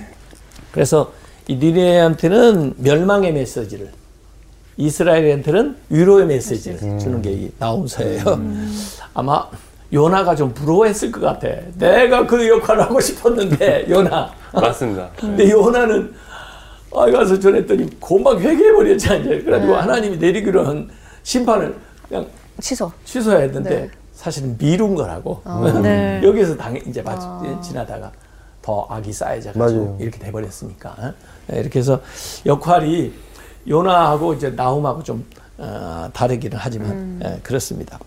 [0.72, 1.12] 그래서
[1.48, 3.90] 이 니네한테는 멸망의 메시지를
[4.76, 8.22] 이스라엘한테는 위로의 메시지를 주는 게이 나온서예요.
[9.14, 9.46] 아마
[9.92, 11.48] 요나가 좀 부러워했을 것 같아.
[11.78, 14.30] 내가 그 역할을 하고 싶었는데 요나.
[14.52, 15.11] 맞습니다.
[15.16, 16.12] 근데 요나는
[16.94, 19.44] 아 가서 전했더니 고막 회개해 버렸잖아요.
[19.44, 20.90] 그래가지고 하나님이 내리기로 한
[21.22, 21.74] 심판을
[22.08, 22.26] 그냥
[22.61, 22.90] 취소.
[23.04, 23.90] 취소해야 했는데 네.
[24.12, 25.42] 사실은 미룬 거라고.
[25.82, 26.20] 네.
[26.22, 27.26] 여기서 당 이제 마치
[27.62, 28.11] 지나다가
[28.61, 29.96] 더 악이 쌓여져 가지고.
[30.00, 31.14] 이렇게 돼 버렸으니까.
[31.52, 32.00] 예, 이렇게 해서
[32.46, 33.12] 역할이
[33.68, 35.25] 요나하고 이제 나움하고 좀
[35.59, 37.98] 어, 다르기는 하지만 예, 그렇습니다.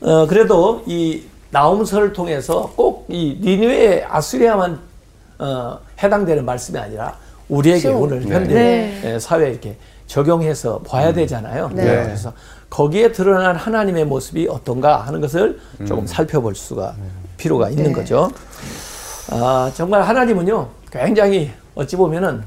[0.00, 4.78] 어, 그래도 이 나움서를 통해서 꼭 이 니누의 아수리아만
[5.40, 7.16] 어, 해당되는 말씀이 아니라
[7.48, 7.98] 우리에게 그렇죠.
[8.00, 9.00] 오늘 현대 네.
[9.14, 11.70] 예, 사회에 이렇게 적용해서 봐야 되잖아요.
[11.74, 11.82] 네.
[11.82, 12.32] 그래서
[12.68, 16.94] 거기에 드러난 하나님의 모습이 어떤가 하는 것을 조금 살펴볼 수가
[17.36, 17.92] 필요가 있는 네.
[17.92, 18.30] 거죠.
[19.30, 22.42] 아, 정말 하나님은요, 굉장히 어찌 보면은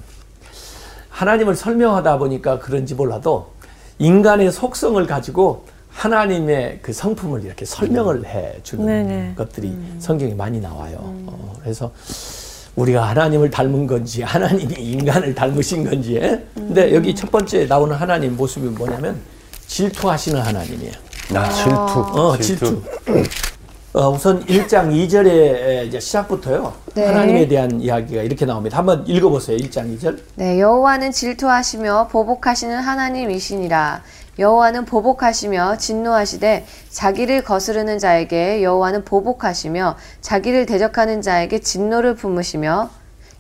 [1.14, 3.52] 하나님을 설명하다 보니까 그런지 몰라도
[4.00, 9.34] 인간의 속성을 가지고 하나님의 그 성품을 이렇게 설명을 해 주는 네네.
[9.38, 10.98] 것들이 성경에 많이 나와요.
[11.28, 11.92] 어, 그래서
[12.76, 16.16] 우리가 하나님을 닮은 건지 하나님이 인간을 닮으신 건지.
[16.16, 16.44] 예?
[16.56, 19.22] 근데 여기 첫 번째 나오는 하나님 모습이 뭐냐면
[19.68, 20.94] 질투하시는 하나님이에요.
[21.36, 21.76] 아, 질투.
[21.76, 22.82] 어, 질투.
[23.94, 26.74] 어, 우선 1장 2절에 이제 시작부터요.
[26.96, 27.06] 네.
[27.06, 28.80] 하나님에 대한 이야기가 이렇게 나옵니다.
[28.80, 29.56] 한번 읽어보세요.
[29.58, 30.18] 1장 2절.
[30.34, 34.02] 네, 여호와는 질투하시며 보복하시는 하나님이시니라.
[34.40, 42.90] 여호와는 보복하시며 진노하시되 자기를 거스르는 자에게 여호와는 보복하시며 자기를 대적하는 자에게 진노를 품으시며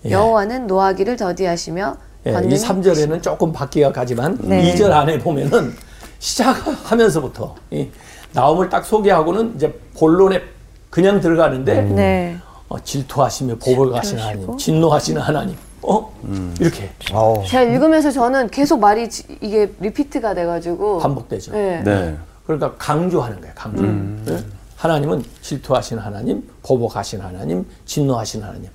[0.06, 0.12] 예.
[0.12, 4.70] 여호와는 노하기를 더디하시며 예, 이 권능이 3절에는 조금 바뀌어 가지만 네.
[4.70, 5.74] 이 2절 안에 보면은
[6.20, 7.90] 시작하면서부터 이
[8.34, 10.42] 나옴을 딱 소개하고는 이제 본론에
[10.90, 12.38] 그냥 들어가는데 네.
[12.70, 16.12] 어, 질투하시며 보복하시는 하나님, 진노하시는 하나님, 어
[16.60, 17.44] 이렇게 아우.
[17.46, 21.52] 제가 읽으면서 저는 계속 말이 지- 이게 리피트가 돼가지고 반복되죠.
[21.52, 21.82] 네.
[21.84, 22.18] 네.
[22.46, 23.54] 그러니까 강조하는 거예요.
[23.56, 23.86] 강조.
[24.34, 24.44] 예?
[24.78, 28.70] 하나님은 질투하시는 하나님, 보복하시는 하나님, 진노하시는 하나님.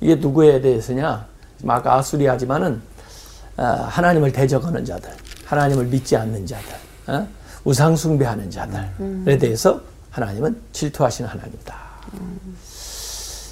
[0.00, 1.26] 이게 누구에 대해서냐?
[1.62, 2.80] 막 아수리하지만은
[3.58, 5.10] 어, 하나님을 대적하는 자들,
[5.44, 6.74] 하나님을 믿지 않는 자들,
[7.08, 7.26] 어?
[7.64, 11.74] 우상 숭배하는 자들에 대해서 하나님은 질투하시는 하나님이다.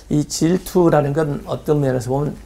[0.09, 2.37] 이 질투라는 건 어떤 면에서 보면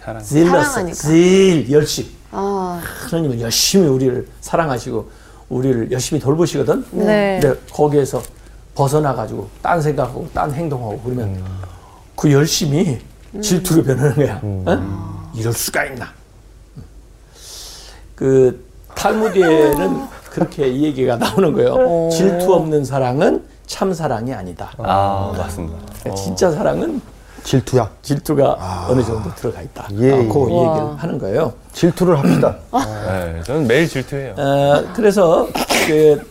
[0.00, 0.22] 사랑.
[0.22, 0.92] 질러스.
[0.92, 2.06] 질, 열심.
[2.30, 5.10] 아, 하나님은 열심히 우리를 사랑하시고
[5.48, 6.84] 우리를 열심히 돌보시거든.
[6.92, 7.40] 네.
[7.42, 8.22] 근데 거기에서
[8.74, 11.42] 벗어나 가지고 딴 생각하고 딴 행동하고 그러면
[12.16, 13.00] 그 열심히
[13.40, 14.40] 질투로 변하는 거야.
[14.42, 15.30] 어?
[15.34, 16.08] 이럴 수가 있나?
[18.14, 20.02] 그 탈무드에는
[20.32, 22.08] 그렇게 이 얘기가 나오는 거예요.
[22.10, 24.72] 질투 없는 사랑은 참 사랑이 아니다.
[24.78, 25.76] 아, 맞습니다.
[26.00, 27.02] 그러니까 진짜 사랑은
[27.44, 27.90] 질투야.
[28.00, 29.88] 질투가 어느 정도 들어가 있다.
[29.98, 30.28] 예, 아, 예.
[30.28, 31.52] 그 얘기를 하는 거예요.
[31.72, 32.56] 질투를 합시다.
[33.08, 34.34] 네, 저는 매일 질투해요.
[34.38, 35.48] 어, 그래서
[35.86, 36.26] 그,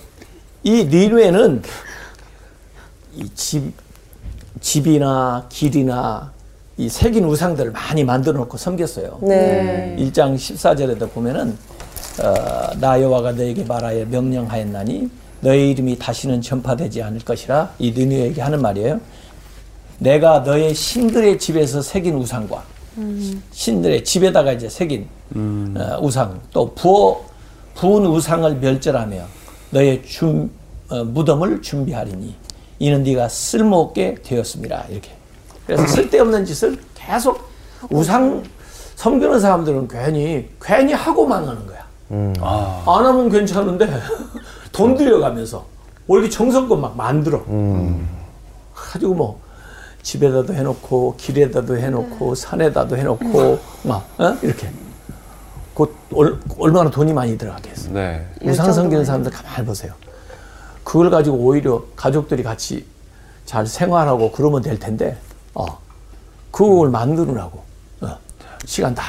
[0.64, 1.62] 이 니누에는
[3.14, 3.72] 이 집,
[4.62, 6.32] 집이나 길이나
[6.78, 9.20] 이 새긴 우상들을 많이 만들어 놓고 섬겼어요.
[9.22, 9.96] 네.
[10.00, 11.56] 1장 14절에도 보면은
[12.20, 15.10] 어, 나 여호와가 너에게 말하여 명령하였나니
[15.42, 19.00] 너의 이름이 다시는 전파되지 않을 것이라 이 느누에게 하는 말이에요.
[20.00, 22.64] 내가 너의 신들의 집에서 새긴 우상과
[23.52, 25.08] 신들의 집에다가 이제 새긴
[25.78, 27.24] 어, 우상 또 부어
[27.76, 29.24] 부은 우상을 멸절하며
[29.72, 30.52] 너의 준,
[30.90, 32.36] 어, 무덤을 준비하리니
[32.80, 34.86] 이는 네가 쓸모없게 되었습니다.
[34.90, 35.12] 이렇게.
[35.66, 37.40] 그래서 쓸데없는 짓을 계속
[37.90, 38.44] 우상
[38.96, 41.81] 섬기는 사람들은 괜히 괜히 하고만 하는 거야
[42.42, 43.88] 아, 안 하면 괜찮은데
[44.72, 45.66] 돈 들여가면서
[46.06, 47.44] 뭐 이렇게 정성껏 막 만들어.
[48.74, 49.42] 가지고 뭐
[50.02, 54.38] 집에다도 해놓고 길에다도 해놓고 산에다도 해놓고 막 어?
[54.42, 54.70] 이렇게.
[55.76, 58.28] 그 얼, 얼마나 돈이 많이 들어가겠어 네.
[58.44, 59.94] 우상 섬기는 사람들 가만히 보세요.
[60.84, 62.86] 그걸 가지고 오히려 가족들이 같이
[63.46, 65.18] 잘 생활하고 그러면 될 텐데
[65.54, 65.66] 어
[66.52, 67.64] 그걸 만드느라고
[68.02, 68.18] 어,
[68.66, 69.04] 시간 다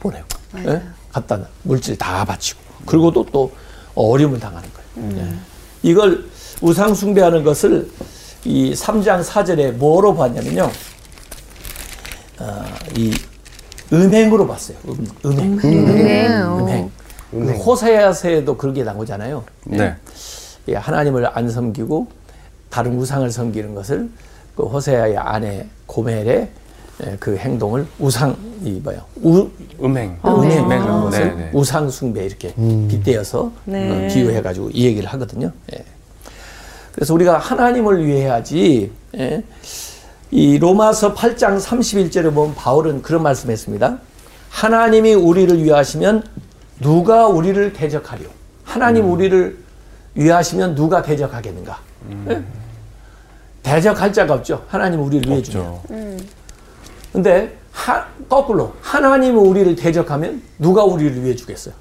[0.00, 0.26] 보내고
[0.58, 0.82] 예?
[1.16, 1.46] 갖다 놔.
[1.62, 3.50] 물질 다 바치고 그리고도 또
[3.94, 5.18] 어려움을 당하는 거예요.
[5.18, 5.34] 예.
[5.82, 6.26] 이걸
[6.60, 7.90] 우상 숭배하는 것을
[8.44, 10.70] 이 3장 4절에 뭐로 봤냐면요.
[12.40, 13.14] 어, 이
[13.90, 14.76] 음행으로 봤어요.
[14.88, 15.58] 음, 음행.
[16.58, 16.90] 음행.
[17.30, 19.42] 그 호세아서에도 그런 게 나오잖아요.
[19.64, 19.96] 네.
[20.68, 22.08] 예, 하나님을 안 섬기고
[22.68, 24.10] 다른 우상을 섬기는 것을
[24.54, 26.50] 그 호세아의 아내 고멜의 예,
[27.20, 29.48] 그 행동을 우상 이 뭐요 우
[29.82, 30.16] 음행.
[30.24, 30.86] 은행 음행을.
[30.86, 31.50] 하는 것을 네, 네.
[31.52, 34.06] 우상 숭배 이렇게 빗대어서 네.
[34.06, 35.52] 어, 비유해 가지고 이 얘기를 하거든요.
[35.74, 35.84] 예.
[36.92, 39.42] 그래서 우리가 하나님을 위해야지 예.
[40.30, 43.98] 이 로마서 8장 31절에 보면 바울은 그런 말씀했습니다.
[44.48, 46.24] 하나님이 우리를 위하시면
[46.80, 48.24] 누가 우리를 대적하려?
[48.64, 49.12] 하나님 음.
[49.12, 49.58] 우리를
[50.14, 51.78] 위하시면 누가 대적하겠는가?
[52.30, 52.42] 예?
[53.62, 54.64] 대적할 자가 없죠.
[54.68, 55.78] 하나님 우리를 위해 주면.
[57.16, 57.22] 없죠.
[57.22, 61.74] 근데 하, 거꾸로 하나님이 우리를 대적하면 누가 우리를 위해 주겠어요?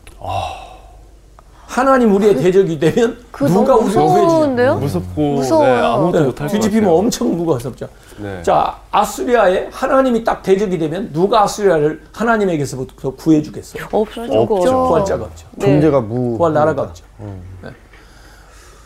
[1.68, 4.06] 하나님 우리의 대적이 되면 그거 누가 우리를 위해?
[4.24, 4.76] 무서운데요?
[4.76, 5.76] 무섭고 무서워요.
[5.76, 6.98] 네, 아무것도 네, 못할 것 뒤집히면 같아요.
[6.98, 7.74] 엄청 무거웠죠.
[8.18, 8.42] 네.
[8.44, 13.84] 자, 아수리아에 하나님이 딱 대적이 되면 누가 아수리아를 하나님에게서부터 구해 주겠어요?
[13.92, 14.46] 없죠.
[14.46, 14.88] 거죠.
[14.88, 15.48] 구할 자가 없죠.
[15.60, 16.38] 존재가 무.
[16.38, 17.04] 구할 나라가 없죠.
[17.20, 17.70] 네.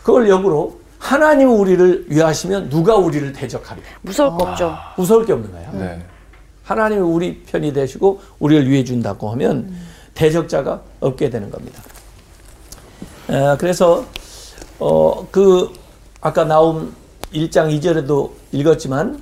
[0.02, 3.80] 그걸 역으로 하나님이 우리를 위하시면 누가 우리를 대적하려?
[4.02, 4.76] 무서울 거 없죠.
[4.96, 5.70] 무서울 게 없는 거야.
[5.72, 6.02] 네.
[6.70, 9.74] 하나님이 우리 편이 되시고 우리를 위해 준다고 하면
[10.14, 11.82] 대적자가 없게 되는 겁니다.
[13.28, 14.06] 에, 그래서
[14.78, 15.72] 어, 그
[16.20, 16.94] 아까 나온
[17.34, 19.20] 1장 2절에도 읽었지만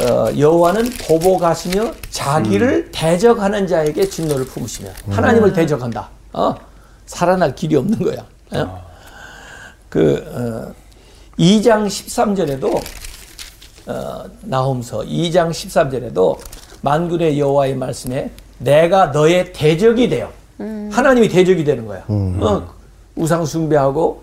[0.00, 6.10] 어, 여호와는 보복하시며 자기를 대적하는 자에게 진노를 품으시며 하나님을 대적한다.
[6.34, 6.54] 어?
[7.06, 8.26] 살아날 길이 없는 거야.
[8.52, 8.84] 어?
[9.88, 10.74] 그 어,
[11.38, 12.80] 2장 13절에도 어,
[14.42, 16.38] 나홈서 2장 13절에도
[16.82, 20.30] 만군의 여호와의 말씀에 내가 너의 대적이 되어
[20.90, 22.04] 하나님이 대적이 되는 거야.
[22.08, 22.74] 어,
[23.16, 24.22] 우상 숭배하고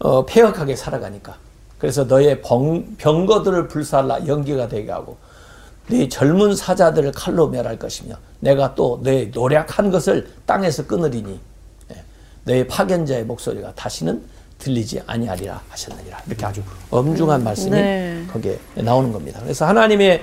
[0.00, 1.36] 어, 폐역하게 살아가니까.
[1.78, 5.16] 그래서 너의 병, 병거들을 불살라 연기가 되게 하고
[5.88, 11.40] 네 젊은 사자들을 칼로 멸할 것이며 내가 또 너의 노력한 것을 땅에서 끊으리니
[11.92, 12.02] 예.
[12.44, 14.22] 너의 파견자의 목소리가 다시는
[14.60, 16.22] 들리지 아니하리라 하셨느니라.
[16.26, 18.24] 이렇게 아주 엄중한 말씀이 네.
[18.32, 19.40] 거기에 나오는 겁니다.
[19.42, 20.22] 그래서 하나님의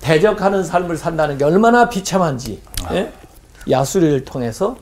[0.00, 2.60] 대적하는 삶을 산다는 게 얼마나 비참한지
[2.92, 3.12] 예?
[3.70, 4.76] 야수리를 통해서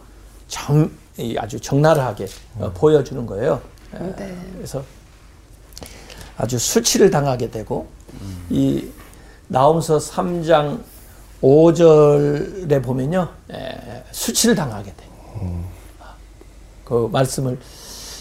[0.48, 2.26] 정, 이 아주 적나라하게
[2.58, 3.60] 어, 보여주는 거예요.
[3.94, 4.82] 예, 그래서
[6.36, 7.88] 아주 수치를 당하게 되고
[8.50, 8.88] 이
[9.48, 10.80] 나움서 3장
[11.42, 15.64] 5절에 보면요 에, 수치를 당하게 돼요.
[16.84, 17.58] 그 말씀을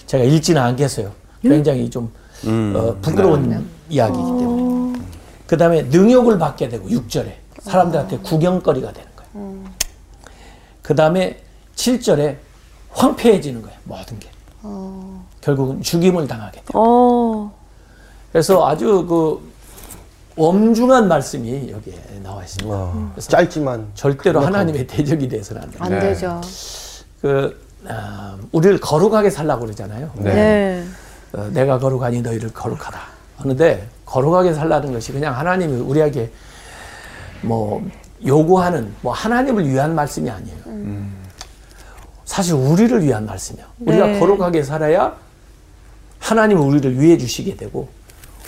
[0.07, 1.11] 제가 읽지는 않겠어요.
[1.41, 2.11] 굉장히 좀
[2.45, 4.99] 어, 부끄러운 이야기이기 때문에.
[5.47, 9.63] 그 다음에 능욕을 받게 되고 6절에 사람들한테 구경거리가 되는 거예요.
[10.81, 11.41] 그 다음에
[11.75, 12.37] 7절에
[12.91, 13.77] 황폐해지는 거예요.
[13.83, 14.29] 모든 게.
[15.41, 16.65] 결국은 죽임을 당하게 돼요.
[16.73, 17.53] 어.
[18.31, 19.53] 그래서 아주 그
[20.37, 22.75] 엄중한 말씀이 여기에 나와 있습니다.
[22.75, 25.85] 어, 짧지만 절대로 하나님의 대적이 돼서는 안 됩니다.
[25.85, 25.99] 안 네.
[25.99, 26.41] 되죠.
[27.21, 30.09] 그 아, 우리를 거룩하게 살라고 그러잖아요.
[30.17, 30.83] 네.
[31.33, 32.99] 어, 내가 거룩하니 너희를 거룩하다.
[33.37, 36.31] 하는데 거룩하게 살라는 것이 그냥 하나님이 우리에게
[37.41, 37.85] 뭐
[38.25, 40.57] 요구하는 뭐 하나님을 위한 말씀이 아니에요.
[42.23, 43.67] 사실 우리를 위한 말씀이에요.
[43.81, 44.19] 우리가 네.
[44.19, 45.15] 거룩하게 살아야
[46.19, 47.89] 하나님은 우리를 위해 주시게 되고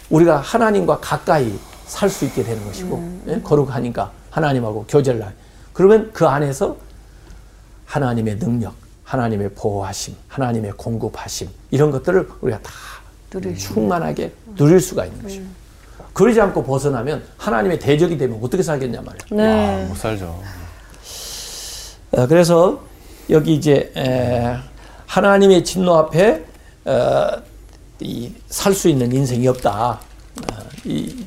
[0.09, 3.41] 우리가 하나님과 가까이 살 수 있게 되는 것이고 예?
[3.41, 5.31] 거룩하니까 하나님하고 교제를 하
[5.73, 6.75] 그러면 그 안에서
[7.85, 8.73] 하나님의 능력,
[9.07, 12.71] 하나님의 보호하심, 하나님의 공급하심 이런 것들을 우리가 다
[13.57, 15.45] 충만하게 누릴 수가 있는 것이고
[16.11, 19.43] 그러지 않고 벗어나면 하나님의 대적이 되면 어떻게 살겠냐 말이에요.
[19.43, 19.85] 네.
[19.85, 20.43] 못 살죠.
[22.11, 22.81] 어, 그래서
[23.29, 24.57] 여기 이제 에,
[25.05, 26.43] 하나님의 진노 앞에
[26.85, 27.29] 어,
[28.49, 29.91] 살수 있는 인생이 없다.
[29.91, 31.25] 어, 이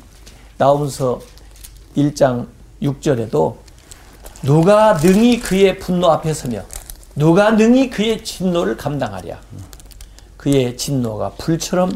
[0.57, 1.19] 나오면서
[1.97, 2.45] 1장
[2.83, 3.55] 6절에도
[4.43, 6.63] 누가 능히 그의 분노 앞에 서며
[7.21, 9.39] 누가 능히 그의 진노를 감당하랴.
[10.37, 11.91] 그의 진노가 불처럼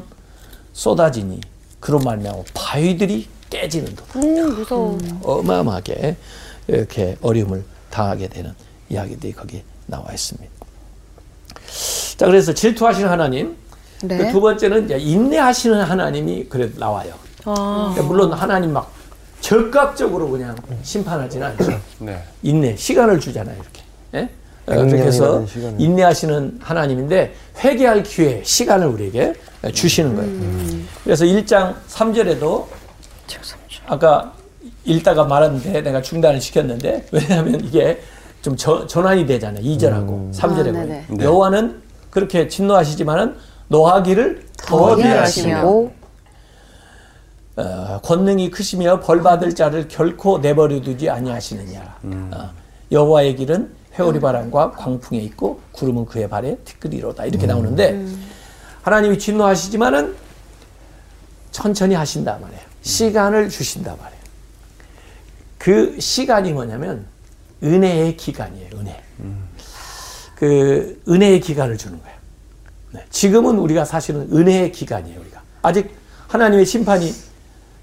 [0.74, 1.42] 쏟아지니
[1.80, 4.20] 그로 말미암아 바위들이 깨지는도다.
[4.20, 5.00] 음, 무서워.
[5.24, 6.16] 어마어마하게
[6.68, 8.54] 이렇게 어려움을 당하게 되는
[8.90, 10.52] 이야기들이 거기에 나와 있습니다.
[12.18, 13.58] 자, 그래서 질투하시는 하나님.
[14.04, 14.18] 네.
[14.20, 17.16] 그 두 번째는 이제 인내하시는 하나님이 그래도 나와요.
[17.46, 17.90] 아.
[17.96, 18.92] 그러니까 물론 하나님 막
[19.42, 21.80] 적극적으로 그냥 심판하지는 않죠.
[21.98, 22.24] 네.
[22.44, 23.82] 인내, 시간을 주잖아요, 이렇게.
[24.14, 24.30] 예?
[24.68, 25.46] 어, 그래서.
[25.78, 29.34] 인내하시는 하나님인데 회개할 기회, 시간을 우리에게
[29.74, 30.86] 주시는 거예요.
[31.04, 32.66] 그래서 1장 3절에도
[33.88, 34.34] 아까
[34.84, 38.00] 읽다가 말았는데 내가 중단을 시켰는데 왜냐하면 이게
[38.42, 39.64] 좀 저- 전환이 되잖아요.
[39.64, 40.84] 2절하고 3절에 아.
[40.84, 41.06] 네.
[41.20, 43.36] 여호와는 그렇게 진노하시지만은
[43.68, 45.92] 노하기를 더디하시며 오.
[47.58, 51.98] 어, 권능이 크시며 벌 받을 자를 결코 내버려 두지 아니하시느냐.
[52.04, 52.50] 어,
[52.92, 57.26] 여호와의 길은 회오리 바람과 광풍에 있고 구름은 그의 발에 티끌이로다.
[57.26, 58.06] 이렇게 나오는데
[58.82, 60.16] 하나님이 진노하시지만은
[61.52, 62.62] 천천히 하신다 말이에요.
[62.82, 64.22] 시간을 주신다 말이에요.
[65.58, 67.06] 그 시간이 뭐냐면
[67.64, 68.70] 은혜의 기간이에요.
[68.76, 69.02] 은혜.
[70.36, 72.18] 그 은혜의 기간을 주는 거예요.
[72.92, 73.06] 네.
[73.10, 75.20] 지금은 우리가 사실은 은혜의 기간이에요.
[75.20, 75.90] 우리가 아직
[76.28, 77.14] 하나님의 심판이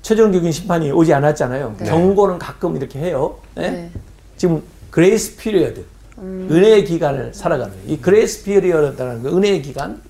[0.03, 1.77] 최종적인 심판이 오지 않았잖아요.
[1.79, 3.38] 경고는 가끔 이렇게 해요.
[3.55, 3.70] 네?
[3.70, 3.90] 네.
[4.37, 5.85] 지금 grace period
[6.23, 7.75] 은혜의 기간을 살아가는.
[7.87, 10.01] 이 grace period라는 그 은혜의 기간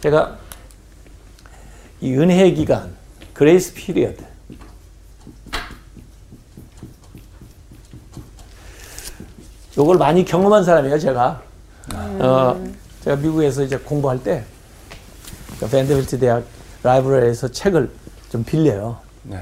[0.00, 0.38] 제가
[2.00, 2.92] 이 은혜의 기간
[3.32, 4.24] grace period
[9.78, 11.42] 요걸 많이 경험한 사람이에요, 제가.
[11.94, 12.62] 어,
[13.02, 14.44] 제가 미국에서 이제 공부할 때,
[15.58, 16.44] 그 밴드빌트 대학
[16.82, 17.90] 라이브러리에서 책을
[18.30, 18.98] 좀 빌려요.
[19.22, 19.40] 네.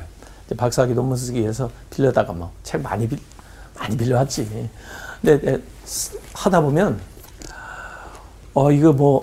[0.56, 3.18] 박사학위 논문 쓰기 위해서 빌려다가 뭐 책 많이 빌
[3.76, 4.68] 많이 빌려왔지.
[5.22, 6.98] 근데 에, 쓰- 하다 보면
[8.54, 9.22] 어 이거 뭐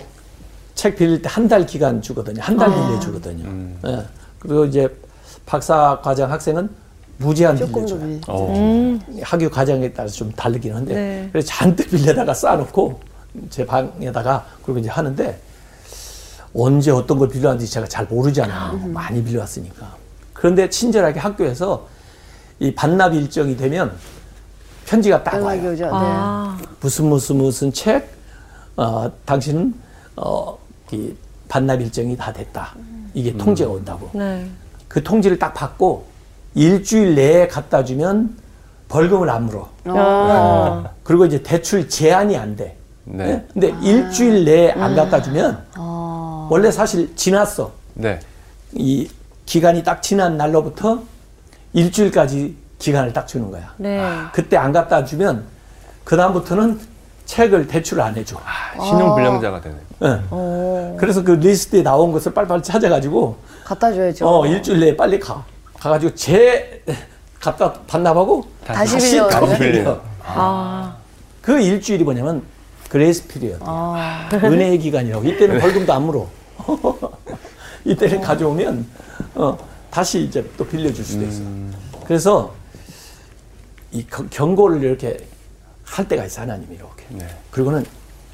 [0.74, 2.40] 책 빌릴 때 한 달 기간 주거든요.
[2.40, 3.44] 한 달 빌려 주거든요.
[3.84, 4.04] 예.
[4.38, 4.88] 그리고 이제
[5.44, 6.70] 박사 과정 학생은
[7.16, 8.20] 무제한 빌려줘요.
[8.28, 8.96] 어.
[9.22, 11.28] 학교 과정에 따라서 좀 다르긴 한데 네.
[11.32, 13.00] 그래서 잔뜩 빌려다가 쌓아놓고
[13.50, 15.40] 제 방에다가 그리고 이제 하는데
[16.54, 18.78] 언제 어떤 걸 빌려왔는지 제가 잘 모르잖아요.
[18.86, 19.96] 많이 빌려왔으니까.
[20.32, 21.88] 그런데 친절하게 학교에서
[22.60, 23.96] 이 반납 일정이 되면
[24.88, 25.72] 편지가 딱 와요.
[25.72, 25.84] 오죠.
[25.84, 25.90] 네.
[25.92, 26.58] 아.
[26.80, 28.10] 무슨 무슨 무슨 책,
[28.76, 29.74] 어, 당신은
[30.16, 30.56] 어,
[30.92, 31.12] 이
[31.48, 32.74] 반납 일정이 다 됐다.
[33.12, 34.08] 이게 통지가 온다고.
[34.14, 34.48] 네.
[34.88, 36.06] 그 통지를 딱 받고
[36.54, 38.34] 일주일 내에 갖다 주면
[38.88, 39.68] 벌금을 안 물어.
[39.84, 40.88] 아.
[41.02, 42.76] 그리고 이제 대출 제한이 안 돼.
[43.04, 43.28] 네.
[43.28, 43.46] 예?
[43.52, 45.66] 근데 일주일 내에 안 갖다 주면
[46.50, 47.70] 원래 사실 지났어.
[47.92, 48.20] 네.
[48.72, 49.10] 이
[49.44, 51.02] 기간이 딱 지난 날로부터
[51.74, 53.72] 일주일까지 기간을 딱 주는 거야.
[53.76, 54.00] 네.
[54.32, 55.44] 그때 안 갖다 주면
[56.04, 56.80] 그 다음부터는
[57.26, 58.36] 책을 대출 안 해줘.
[58.38, 59.76] 아, 신용 불량자가 되네.
[60.02, 60.96] 예.
[60.96, 64.26] 그래서 그 리스트에 나온 것을 빨리빨리 찾아가지고 갖다 줘야죠.
[64.26, 65.44] 어 일주일 내에 빨리 가.
[65.78, 66.82] 가가지고 제
[67.40, 69.58] 갖다 반납하고 다시 다시 빌려오는 다시?
[69.58, 70.00] 빌려.
[71.42, 72.42] 그 일주일이 뭐냐면
[72.88, 73.62] grace period.
[74.32, 75.24] 은혜의 기간이라고.
[75.24, 76.26] 이때는 벌금도 안 물어.
[77.84, 78.86] 이때는 가져오면
[79.34, 79.58] 어,
[79.90, 81.42] 다시 이제 또 빌려줄 수도 있어.
[82.06, 82.54] 그래서
[83.92, 85.16] 이 겨- 경고를 이렇게
[85.84, 87.04] 할 때가 있어 하나님이 이렇게.
[87.10, 87.26] 네.
[87.50, 87.84] 그리고는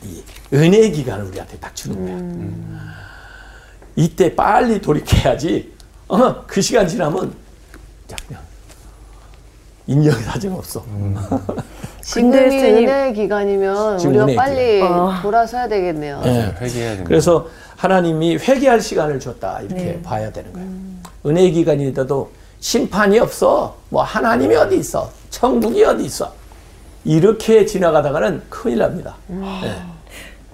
[0.02, 2.94] 이 은혜의 기간을 우리한테 딱 주는 거야.
[3.96, 5.72] 이때 빨리 돌이켜야지.
[6.08, 7.32] 어, 그 시간 지나면
[8.08, 8.42] 자 그냥
[9.86, 10.84] 인력이 사정 없어.
[12.02, 15.22] 지금이 근데 선생님- 은혜의 기간이면 지금 우리가 은혜의 빨리 기간.
[15.22, 16.22] 돌아서야 되겠네요.
[16.24, 16.30] 예.
[16.60, 17.04] 회개해야 됩니다.
[17.08, 20.68] 그래서 하나님이 회개할 시간을 줬다 이렇게 봐야 되는 거예요.
[21.26, 22.30] 은혜의 기간이라도
[22.64, 23.76] 심판이 없어.
[23.90, 25.10] 뭐 하나님이 어디 있어?
[25.28, 26.32] 천국이 어디 있어?
[27.04, 29.16] 이렇게 지나가다가는 큰일 납니다.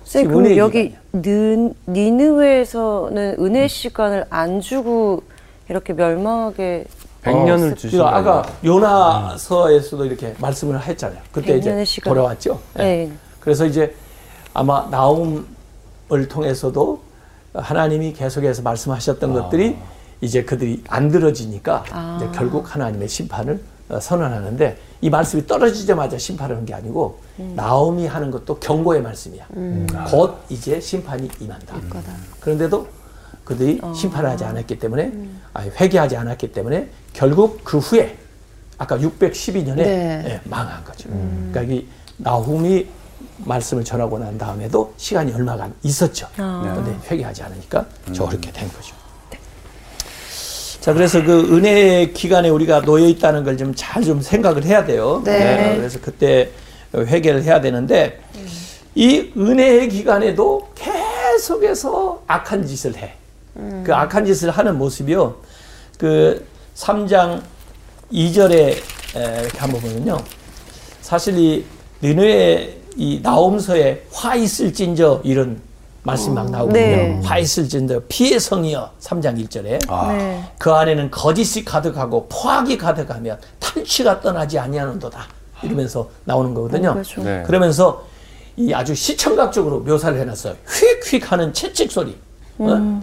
[0.03, 5.23] 지금 그럼 여기 느, 니느웨에서는 은혜 시간을 안 주고
[5.69, 6.87] 이렇게 멸망하게
[7.23, 11.21] 100년을 어, 주신 거 아까 요나서에서도 이렇게 말씀을 했잖아요.
[11.31, 12.13] 그때 이제 100년의 시간.
[12.13, 12.61] 돌아왔죠.
[12.81, 12.83] 예.
[12.83, 13.13] 네.
[13.39, 13.95] 그래서 이제
[14.53, 15.45] 아마 나움을
[16.29, 17.03] 통해서도
[17.55, 19.77] 하나님이 계속해서 말씀하셨던 것들이
[20.21, 21.85] 이제 그들이 안 들어지니까
[22.17, 27.19] 이제 결국 하나님의 심판을 어, 선언하는데 이 말씀이 떨어지자마자 심판하는 게 아니고
[27.57, 29.47] 나움이 하는 것도 경고의 말씀이야.
[30.11, 31.75] 곧 이제 심판이 임한다.
[32.39, 32.87] 그런데도
[33.45, 35.13] 그들이 심판하지 않았기 때문에
[35.55, 38.17] 아니, 회개하지 않았기 때문에 결국 그 후에
[38.79, 40.41] 아까 612년에 네.
[40.45, 41.09] 망한 거죠.
[41.51, 41.87] 그러니까 이
[42.19, 42.87] 나훔이
[43.39, 46.29] 말씀을 전하고 난 다음에도 시간이 얼마간 있었죠.
[46.37, 48.95] 그런데 회개하지 않으니까 저렇게 된 거죠.
[50.81, 55.21] 자, 그래서 그 은혜의 기간에 우리가 놓여 있다는 걸 좀 잘좀 생각을 해야 돼요.
[55.25, 55.77] 네.
[55.77, 56.49] 그래서 그때
[56.95, 58.19] 회개를 해야 되는데
[58.95, 63.13] 이 은혜의 기간에도 계속해서 악한 짓을 해.
[63.85, 65.37] 그 악한 짓을 하는 모습이요.
[65.99, 67.43] 그 3장
[68.13, 68.79] 2절에
[69.15, 70.17] 이렇게 한번 보면요.
[71.03, 71.65] 사실 이
[72.01, 75.61] 느느의 이 나옴서에 화 있을진저 이런
[76.03, 76.81] 말씀 막 나오거든요.
[76.81, 77.21] 네.
[77.23, 79.79] 화 있을진저 피의 성이여 3장 1절에
[80.17, 80.53] 네.
[80.59, 85.27] 그 안에는 거짓이 가득하고 포악이 가득하며 탈취가 떠나지 아니하는도다
[85.63, 86.95] 이러면서 나오는 거거든요.
[86.95, 87.23] 그렇죠.
[87.23, 87.43] 네.
[87.47, 88.05] 그러면서
[88.57, 90.55] 이 아주 시청각적으로 묘사를 해놨어요.
[90.67, 92.17] 휙휙하는 채찍 소리,
[92.59, 93.03] 어?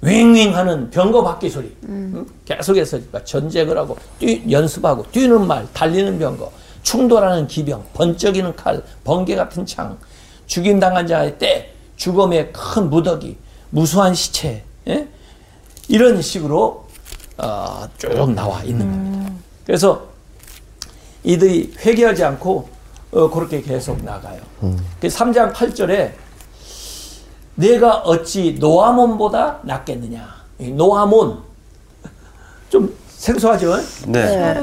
[0.00, 1.74] 윙윙하는 병거 바퀴 소리.
[1.84, 2.26] 음?
[2.44, 6.50] 계속해서 그러니까 전쟁을 하고 뛰, 연습하고 뛰는 말, 달리는 병거,
[6.82, 9.98] 충돌하는 기병, 번쩍이는 칼, 번개 같은 창,
[10.46, 11.74] 죽임 당한 자의 때,
[12.08, 13.36] 죽음의 큰 무더기,
[13.70, 15.06] 무수한 시체, 예?
[15.88, 16.86] 이런 식으로
[17.36, 19.32] 어, 쭉 나와 있는 겁니다.
[19.66, 20.06] 그래서
[21.24, 22.68] 이들이 회개하지 않고
[23.12, 24.40] 어, 그렇게 계속 나가요.
[25.00, 26.12] 그 3장 8절에
[27.56, 30.38] 내가 어찌 노아몬보다 낫겠느냐.
[30.60, 31.42] 이 노아몬
[32.70, 33.76] 좀 생소하죠?
[34.06, 34.54] 네.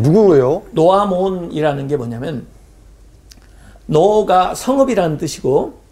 [0.00, 0.62] 누구예요?
[0.72, 2.46] 노아몬이라는 게 뭐냐면
[3.86, 5.83] 노가 성읍이라는 뜻이고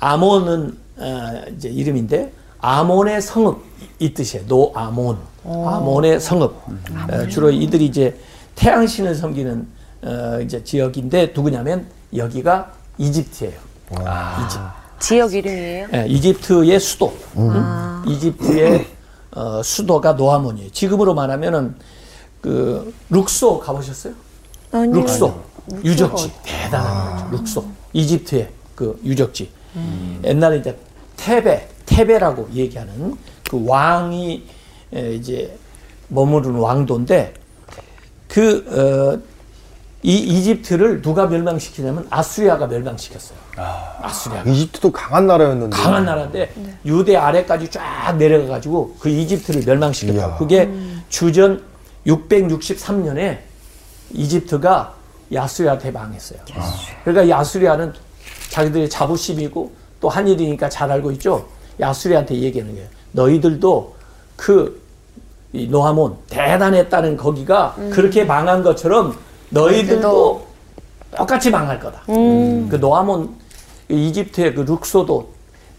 [0.00, 3.62] 아몬은 어, 이제 이름인데 아몬의 성읍
[3.98, 4.46] 이 뜻이에요.
[4.46, 5.18] 노 아몬.
[5.44, 6.54] 아몬의 성읍.
[7.10, 8.18] 어, 주로 이들이 이제
[8.54, 9.68] 태양 신을 섬기는
[10.04, 13.58] 어, 이제 지역인데 누구냐면 여기가 이집트예요.
[13.90, 14.64] 이집트.
[15.00, 15.88] 지역 이름이에요?
[15.92, 17.14] 예, 이집트의 수도.
[17.36, 18.02] 음?
[18.06, 18.86] 이집트의
[19.32, 20.70] 어, 수도가 노아몬이에요.
[20.70, 21.74] 지금으로 말하면은
[22.40, 24.14] 그 룩소 가보셨어요?
[24.72, 24.94] 아니요.
[25.00, 25.34] 룩소
[25.84, 27.36] 유적지 대단한 거죠.
[27.36, 29.50] 룩소 이집트의 그 유적지.
[30.24, 30.76] 옛날에 이제
[31.16, 33.16] 테베 테베라고 얘기하는
[33.48, 34.46] 그 왕이
[34.94, 35.56] 에, 이제
[36.08, 37.34] 머무르는 왕도인데
[38.28, 39.34] 그 어,
[40.02, 43.38] 이 이집트를 누가 멸망시키냐면 아수리아가 멸망시켰어요.
[43.56, 44.42] 아 수리아.
[44.42, 45.74] 이집트도 강한 나라였는데.
[45.74, 46.52] 강한 나라인데
[46.84, 50.18] 유대 아래까지 쫙 내려가 가지고 그 이집트를 멸망시켰다.
[50.18, 50.36] 이야.
[50.36, 50.68] 그게
[51.08, 51.62] 주전
[52.06, 53.38] 663년에
[54.12, 54.94] 이집트가
[55.32, 56.38] 야수리아한테 망했어요.
[57.04, 57.94] 그러니까 야수리아는
[58.50, 59.70] 자기들의 자부심이고
[60.00, 61.46] 또 한일이니까 잘 알고 있죠.
[61.80, 62.88] 야수리한테 얘기하는 거예요.
[63.12, 63.94] 너희들도
[64.36, 69.16] 그이 노아몬 대단했다는 거기가 그렇게 망한 것처럼
[69.50, 70.46] 너희들도
[71.16, 72.02] 똑같이 망할 거다.
[72.06, 73.34] 그 노아몬
[73.88, 75.28] 이 이집트의 그 룩소도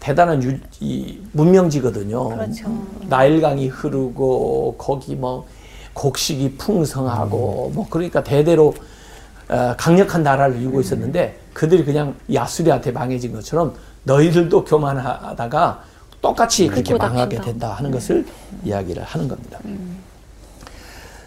[0.00, 2.28] 대단한 유, 이 문명지거든요.
[2.28, 2.68] 그렇죠.
[3.08, 5.46] 나일강이 흐르고 거기 뭐
[5.94, 8.74] 곡식이 풍성하고 뭐 그러니까 대대로 어,
[9.76, 13.74] 강력한 나라를 이루고 있었는데 그들이 그냥 야수리한테 망해진 것처럼
[14.04, 15.82] 너희들도 교만하다가
[16.20, 17.44] 똑같이 그렇게 끊고 망하게 닥친다.
[17.44, 18.26] 된다 하는 것을
[18.64, 19.58] 이야기를 하는 겁니다.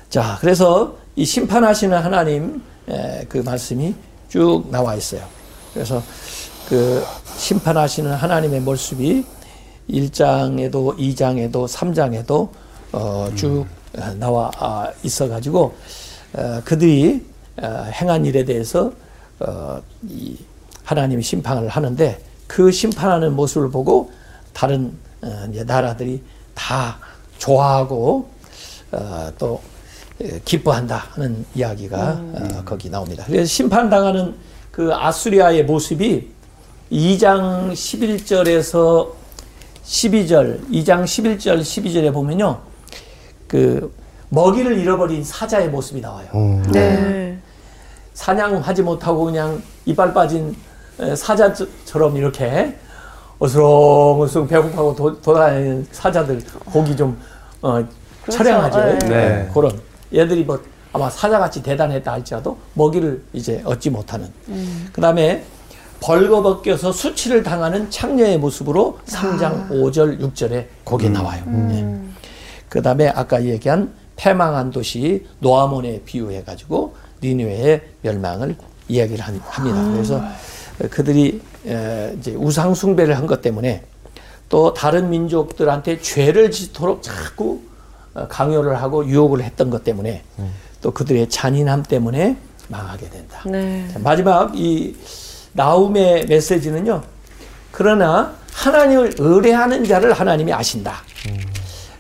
[0.09, 3.93] 자, 그래서 이 심판하시는 하나님 에, 그 말씀이
[4.27, 5.21] 쭉 나와 있어요.
[5.73, 6.01] 그래서
[6.67, 7.03] 그
[7.37, 9.25] 심판하시는 하나님의 모습이
[9.89, 12.49] 1장에도 2장에도 3장에도
[12.91, 13.65] 어, 쭉
[13.97, 15.75] 어, 나와 아, 있어가지고
[16.33, 17.28] 어, 그들이 어,
[17.61, 18.91] 행한 일에 대해서
[19.39, 20.37] 어, 이
[20.83, 24.11] 하나님이 심판을 하는데 그 심판하는 모습을 보고
[24.53, 26.21] 다른 어, 나라들이
[26.53, 26.97] 다
[27.37, 28.29] 좋아하고
[28.91, 29.61] 어, 또
[30.21, 33.23] 에, 기뻐한다 하는 이야기가 어, 거기 나옵니다.
[33.27, 34.35] 그래서 심판당하는
[34.71, 36.29] 그 아수리아의 모습이
[36.91, 39.11] 2장 11절에서
[39.83, 42.59] 12절, 2장 11절, 12절에 보면요.
[43.47, 43.93] 그
[44.29, 46.61] 먹이를 잃어버린 사자의 모습이 나와요.
[46.71, 47.28] 네.
[48.19, 50.53] 사냥하지 못하고 그냥 이빨 빠진
[50.99, 52.77] 에, 사자처럼 이렇게
[53.39, 57.17] 어스렁어스렁 배고파고 도, 돌아다니는 사자들 보기 좀
[57.61, 57.81] 어,
[58.29, 58.77] 처량하죠.
[58.77, 58.97] 네.
[59.07, 59.49] 네.
[59.53, 59.79] 그런
[60.13, 60.61] 얘들이 뭐
[60.91, 64.27] 아마 사자같이 대단했다 할지라도 먹이를 이제 얻지 못하는.
[64.91, 65.45] 그 다음에
[66.01, 71.41] 벌거벗겨서 수치를 당하는 창녀의 모습으로 3장 5절 6절에 거기 나와요.
[72.67, 78.55] 그 다음에 아까 얘기한 패망한 도시 노아몬에 비유해가지고 니누의 멸망을
[78.87, 79.83] 이야기를 한- 합니다.
[79.91, 80.21] 그래서
[80.89, 83.83] 그들이 에, 이제 우상 숭배를 한 것 때문에
[84.47, 87.61] 또 다른 민족들한테 죄를 짓도록 자꾸
[88.15, 90.23] 어, 강요를 하고 유혹을 했던 것 때문에
[90.81, 92.37] 또 그들의 잔인함 때문에
[92.69, 93.41] 망하게 된다.
[93.45, 93.87] 네.
[93.93, 94.95] 자, 마지막 이
[95.53, 97.03] 나움의 메시지는요.
[97.71, 101.03] 그러나 하나님을 의뢰하는 자를 하나님이 아신다.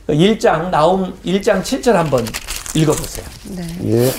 [0.07, 2.25] 그 1장 나움 1장 7절 한번
[2.73, 3.25] 읽어보세요.
[3.85, 4.11] 예.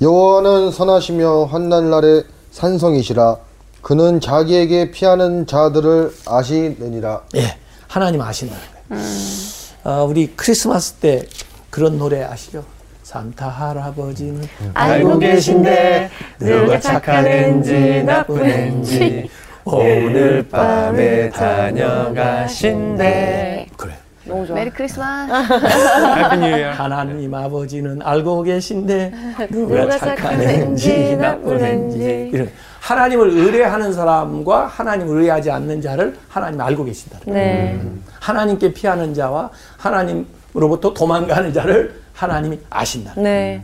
[0.00, 2.22] 여호와는 선하시며 환난날에
[2.52, 3.36] 산성이시라
[3.82, 9.02] 그는 자기에게 피하는 자들을 아시느니라 예, 하나님 아신다는 거예요.
[9.84, 11.22] 어, 우리 크리스마스 때
[11.70, 12.64] 그런 노래 아시죠?
[13.02, 19.28] 산타 할아버지는 알고 계신데 누가 착한 앤지 나쁜 앤지
[19.64, 21.30] 오늘 밤에
[22.48, 23.67] 다녀가신대.
[24.28, 24.54] 너무 좋아.
[24.56, 25.32] Merry Christmas.
[25.32, 26.70] Happy New Year.
[26.72, 29.12] 하나님 아버지는 알고 계신데
[29.50, 32.30] 누가 착한 앤지, 나쁜 앤지.
[32.32, 32.50] 이런
[32.80, 36.84] 하나님을 의뢰하는 사람과 하나님을 의뢰하지 않는 자를 하나님 알고
[37.32, 37.34] 거예요.
[37.34, 37.80] 네.
[38.20, 43.12] 하나님께 피하는 자와 하나님으로부터 도망가는 자를 하나님이 아신다.
[43.16, 43.62] 네.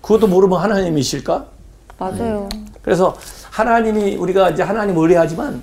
[0.00, 1.44] 그것도 모르면 하나님이실까?
[1.98, 2.48] 맞아요.
[2.82, 3.16] 그래서
[3.50, 5.62] 하나님이 우리가 이제 하나님 의뢰하지만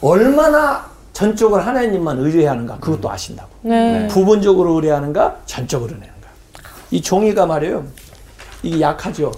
[0.00, 3.50] 얼마나 전적으로 하나님만 의뢰하는가 그것도 아신다고.
[3.62, 4.08] 네.
[4.08, 6.28] 부분적으로 의뢰하는가 전적으로 의뢰하는가.
[6.90, 7.84] 이 종이가 말이에요.
[8.62, 9.32] 이게 약하죠.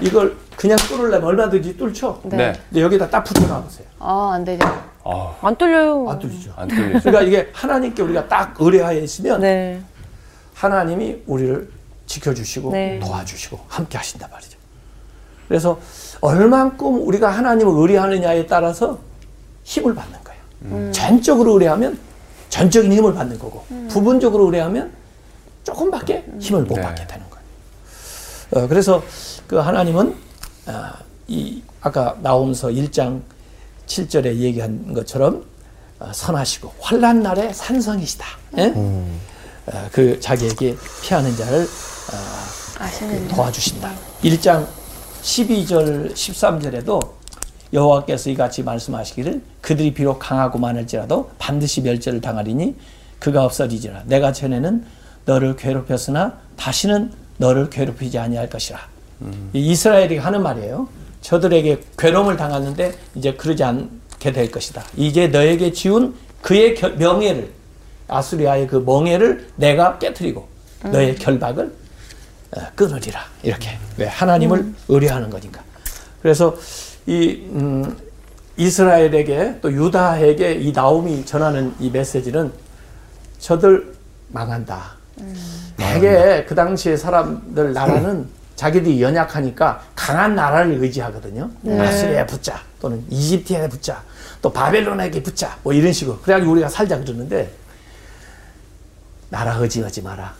[0.00, 2.20] 이걸 그냥 뚫으려면 얼마든지 뚫죠.
[2.24, 2.52] 네.
[2.68, 3.86] 근데 여기다 딱 붙여놔 보세요.
[3.98, 4.66] 아, 안 되죠.
[5.04, 6.08] 아, 안 뚫려요.
[6.08, 6.52] 안 뚫리죠.
[6.56, 7.00] 안 뚫리죠.
[7.00, 9.80] 그러니까 이게 하나님께 우리가 딱 의뢰하여 있으면 네.
[10.54, 11.70] 하나님이 우리를
[12.06, 12.98] 지켜주시고 네.
[13.00, 14.58] 도와주시고 함께 하신단 말이죠.
[15.46, 15.78] 그래서
[16.20, 18.98] 얼만큼 우리가 하나님을 의뢰하느냐에 따라서
[19.64, 20.27] 힘을 받는 거예요.
[20.92, 21.98] 전적으로 의뢰하면
[22.48, 24.92] 전적인 힘을 받는 거고 부분적으로 의뢰하면
[25.64, 26.82] 조금밖에 힘을 못 네.
[26.82, 28.64] 받게 되는 거예요.
[28.64, 29.02] 어, 그래서
[29.46, 30.14] 그 하나님은
[30.66, 30.94] 아,
[31.26, 33.20] 이 아까 나오면서 1장
[33.86, 35.44] 7절에 얘기한 것처럼
[36.00, 38.26] 어, 선하시고 환란 날에 산성이시다.
[38.58, 38.72] 예?
[38.74, 41.68] 어, 그 자기에게 피하는 자를
[42.78, 43.92] 아시는 도와주신다.
[44.22, 44.66] 1장
[45.22, 47.17] 12절 13절에도
[47.72, 52.76] 여호와께서 이같이 말씀하시기를 그들이 비록 강하고 많을지라도 반드시 멸절을 당하리니
[53.18, 54.04] 그가 없어지리라.
[54.06, 54.84] 내가 전에는
[55.26, 58.78] 너를 괴롭혔으나 다시는 너를 괴롭히지 아니할 것이라.
[59.52, 60.88] 이 이스라엘이 하는 말이에요.
[61.20, 64.84] 저들에게 괴로움을 당하는데 이제 그러지 않게 될 것이다.
[64.96, 67.52] 이제 너에게 지운 그의 결- 명예를
[68.06, 70.48] 아수리아의 그 멍에를 내가 깨뜨리고
[70.84, 71.74] 너의 결박을
[72.56, 75.60] 어, 끊으리라 이렇게 왜 하나님을 의뢰하는 거니까
[76.22, 76.56] 그래서
[77.08, 77.96] 이 음,
[78.58, 82.52] 이스라엘에게 또 유다에게 이 나움이 전하는 이 메시지는
[83.38, 83.94] 저들
[84.28, 84.98] 망한다.
[85.78, 91.50] 대개 그 당시에 사람들 나라는 자기들이 연약하니까 강한 나라를 의지하거든요.
[91.66, 94.02] 아수리아에 붙자 또는 이집트에 붙자
[94.42, 97.50] 또 바벨론에게 붙자 뭐 이런 식으로 그래가지고 우리가 살자 그러는데
[99.30, 100.34] 나라 의지하지 마라.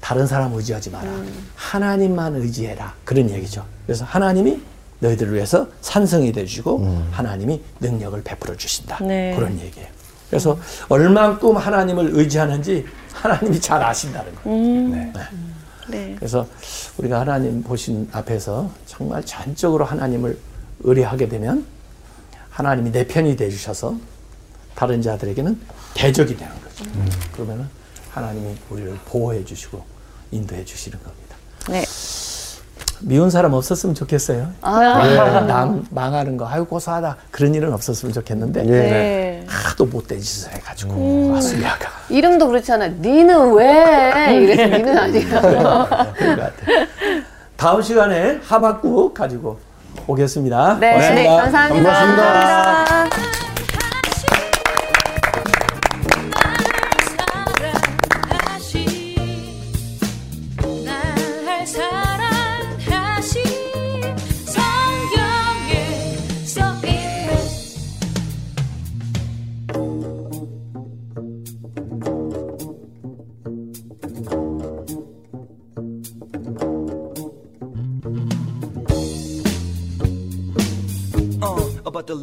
[0.00, 1.10] 다른 사람 의지하지 마라.
[1.56, 2.94] 하나님만 의지해라.
[3.04, 3.66] 그런 얘기죠.
[3.86, 4.62] 그래서 하나님이
[5.04, 8.98] 너희들을 위해서 산성이 되주시고 하나님이 능력을 베풀어 주신다.
[9.04, 9.34] 네.
[9.36, 9.88] 그런 얘기예요.
[10.28, 14.56] 그래서 얼만큼 하나님을 의지하는지 하나님이 잘 아신다는 거예요.
[14.56, 14.90] 음.
[14.92, 15.12] 네.
[15.88, 16.14] 네.
[16.16, 16.46] 그래서
[16.96, 20.38] 우리가 하나님 보신 앞에서 정말 전적으로 하나님을
[20.80, 21.66] 의뢰하게 되면
[22.50, 23.96] 하나님이 내 편이 돼 주셔서
[24.74, 25.60] 다른 자들에게는
[25.94, 26.84] 대적이 되는 거죠.
[27.32, 27.68] 그러면은
[28.10, 29.84] 하나님이 우리를 보호해 주시고
[30.30, 31.36] 인도해 주시는 겁니다.
[31.68, 31.84] 네.
[33.06, 34.48] 미운 사람 없었으면 좋겠어요.
[34.62, 38.70] 아, 남 망하는 거, 아유 고소하다 그런 일은 없었으면 좋겠는데 예.
[38.70, 39.44] 네.
[39.46, 42.88] 하도 못된 짓을 해가지고 아수리아가 이름도 그렇잖아.
[42.88, 44.38] 니는 왜?
[44.40, 45.40] 이래서 니는 아니야.
[45.40, 46.48] 같아요.
[47.56, 49.58] 다음 시간에 하박국 가지고
[50.06, 50.78] 오겠습니다.
[50.80, 51.82] 네, 네, 감사합니다.
[51.82, 52.84] 고맙습니다.
[52.84, 53.43] 날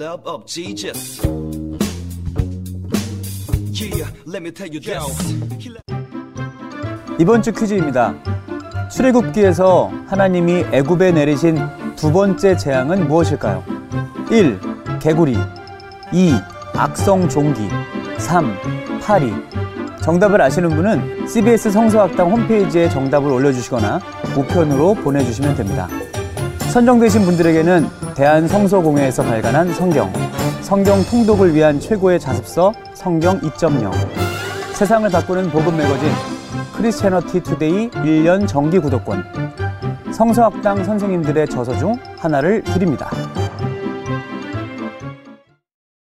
[0.01, 1.21] love of Jesus.
[3.71, 4.97] Yeah, let me tell you this.
[7.19, 8.15] 이번 주 퀴즈입니다.
[8.89, 11.59] 출애굽기에서 하나님이 애굽에 내리신
[11.95, 13.63] 두 번째 재앙은 무엇일까요?
[14.31, 14.59] 1.
[14.99, 15.37] 개구리
[16.11, 16.33] 2.
[16.73, 17.69] 악성 종기
[18.17, 18.99] 3.
[19.01, 19.31] 파리
[20.01, 23.99] 정답을 아시는 분은 CBS 성서학당 홈페이지에 정답을 올려주시거나
[24.35, 25.87] 우편으로 보내주시면 됩니다.
[26.71, 30.11] 선정되신 분들에게는 대한성서공회에서 발간한 성경,
[30.61, 33.91] 성경 통독을 위한 최고의 자습서 성경 2.0,
[34.73, 36.09] 세상을 바꾸는 복음 매거진
[36.75, 39.23] Christianity Today 1년 정기 구독권,
[40.11, 43.09] 성서학당 선생님들의 저서 중 하나를 드립니다.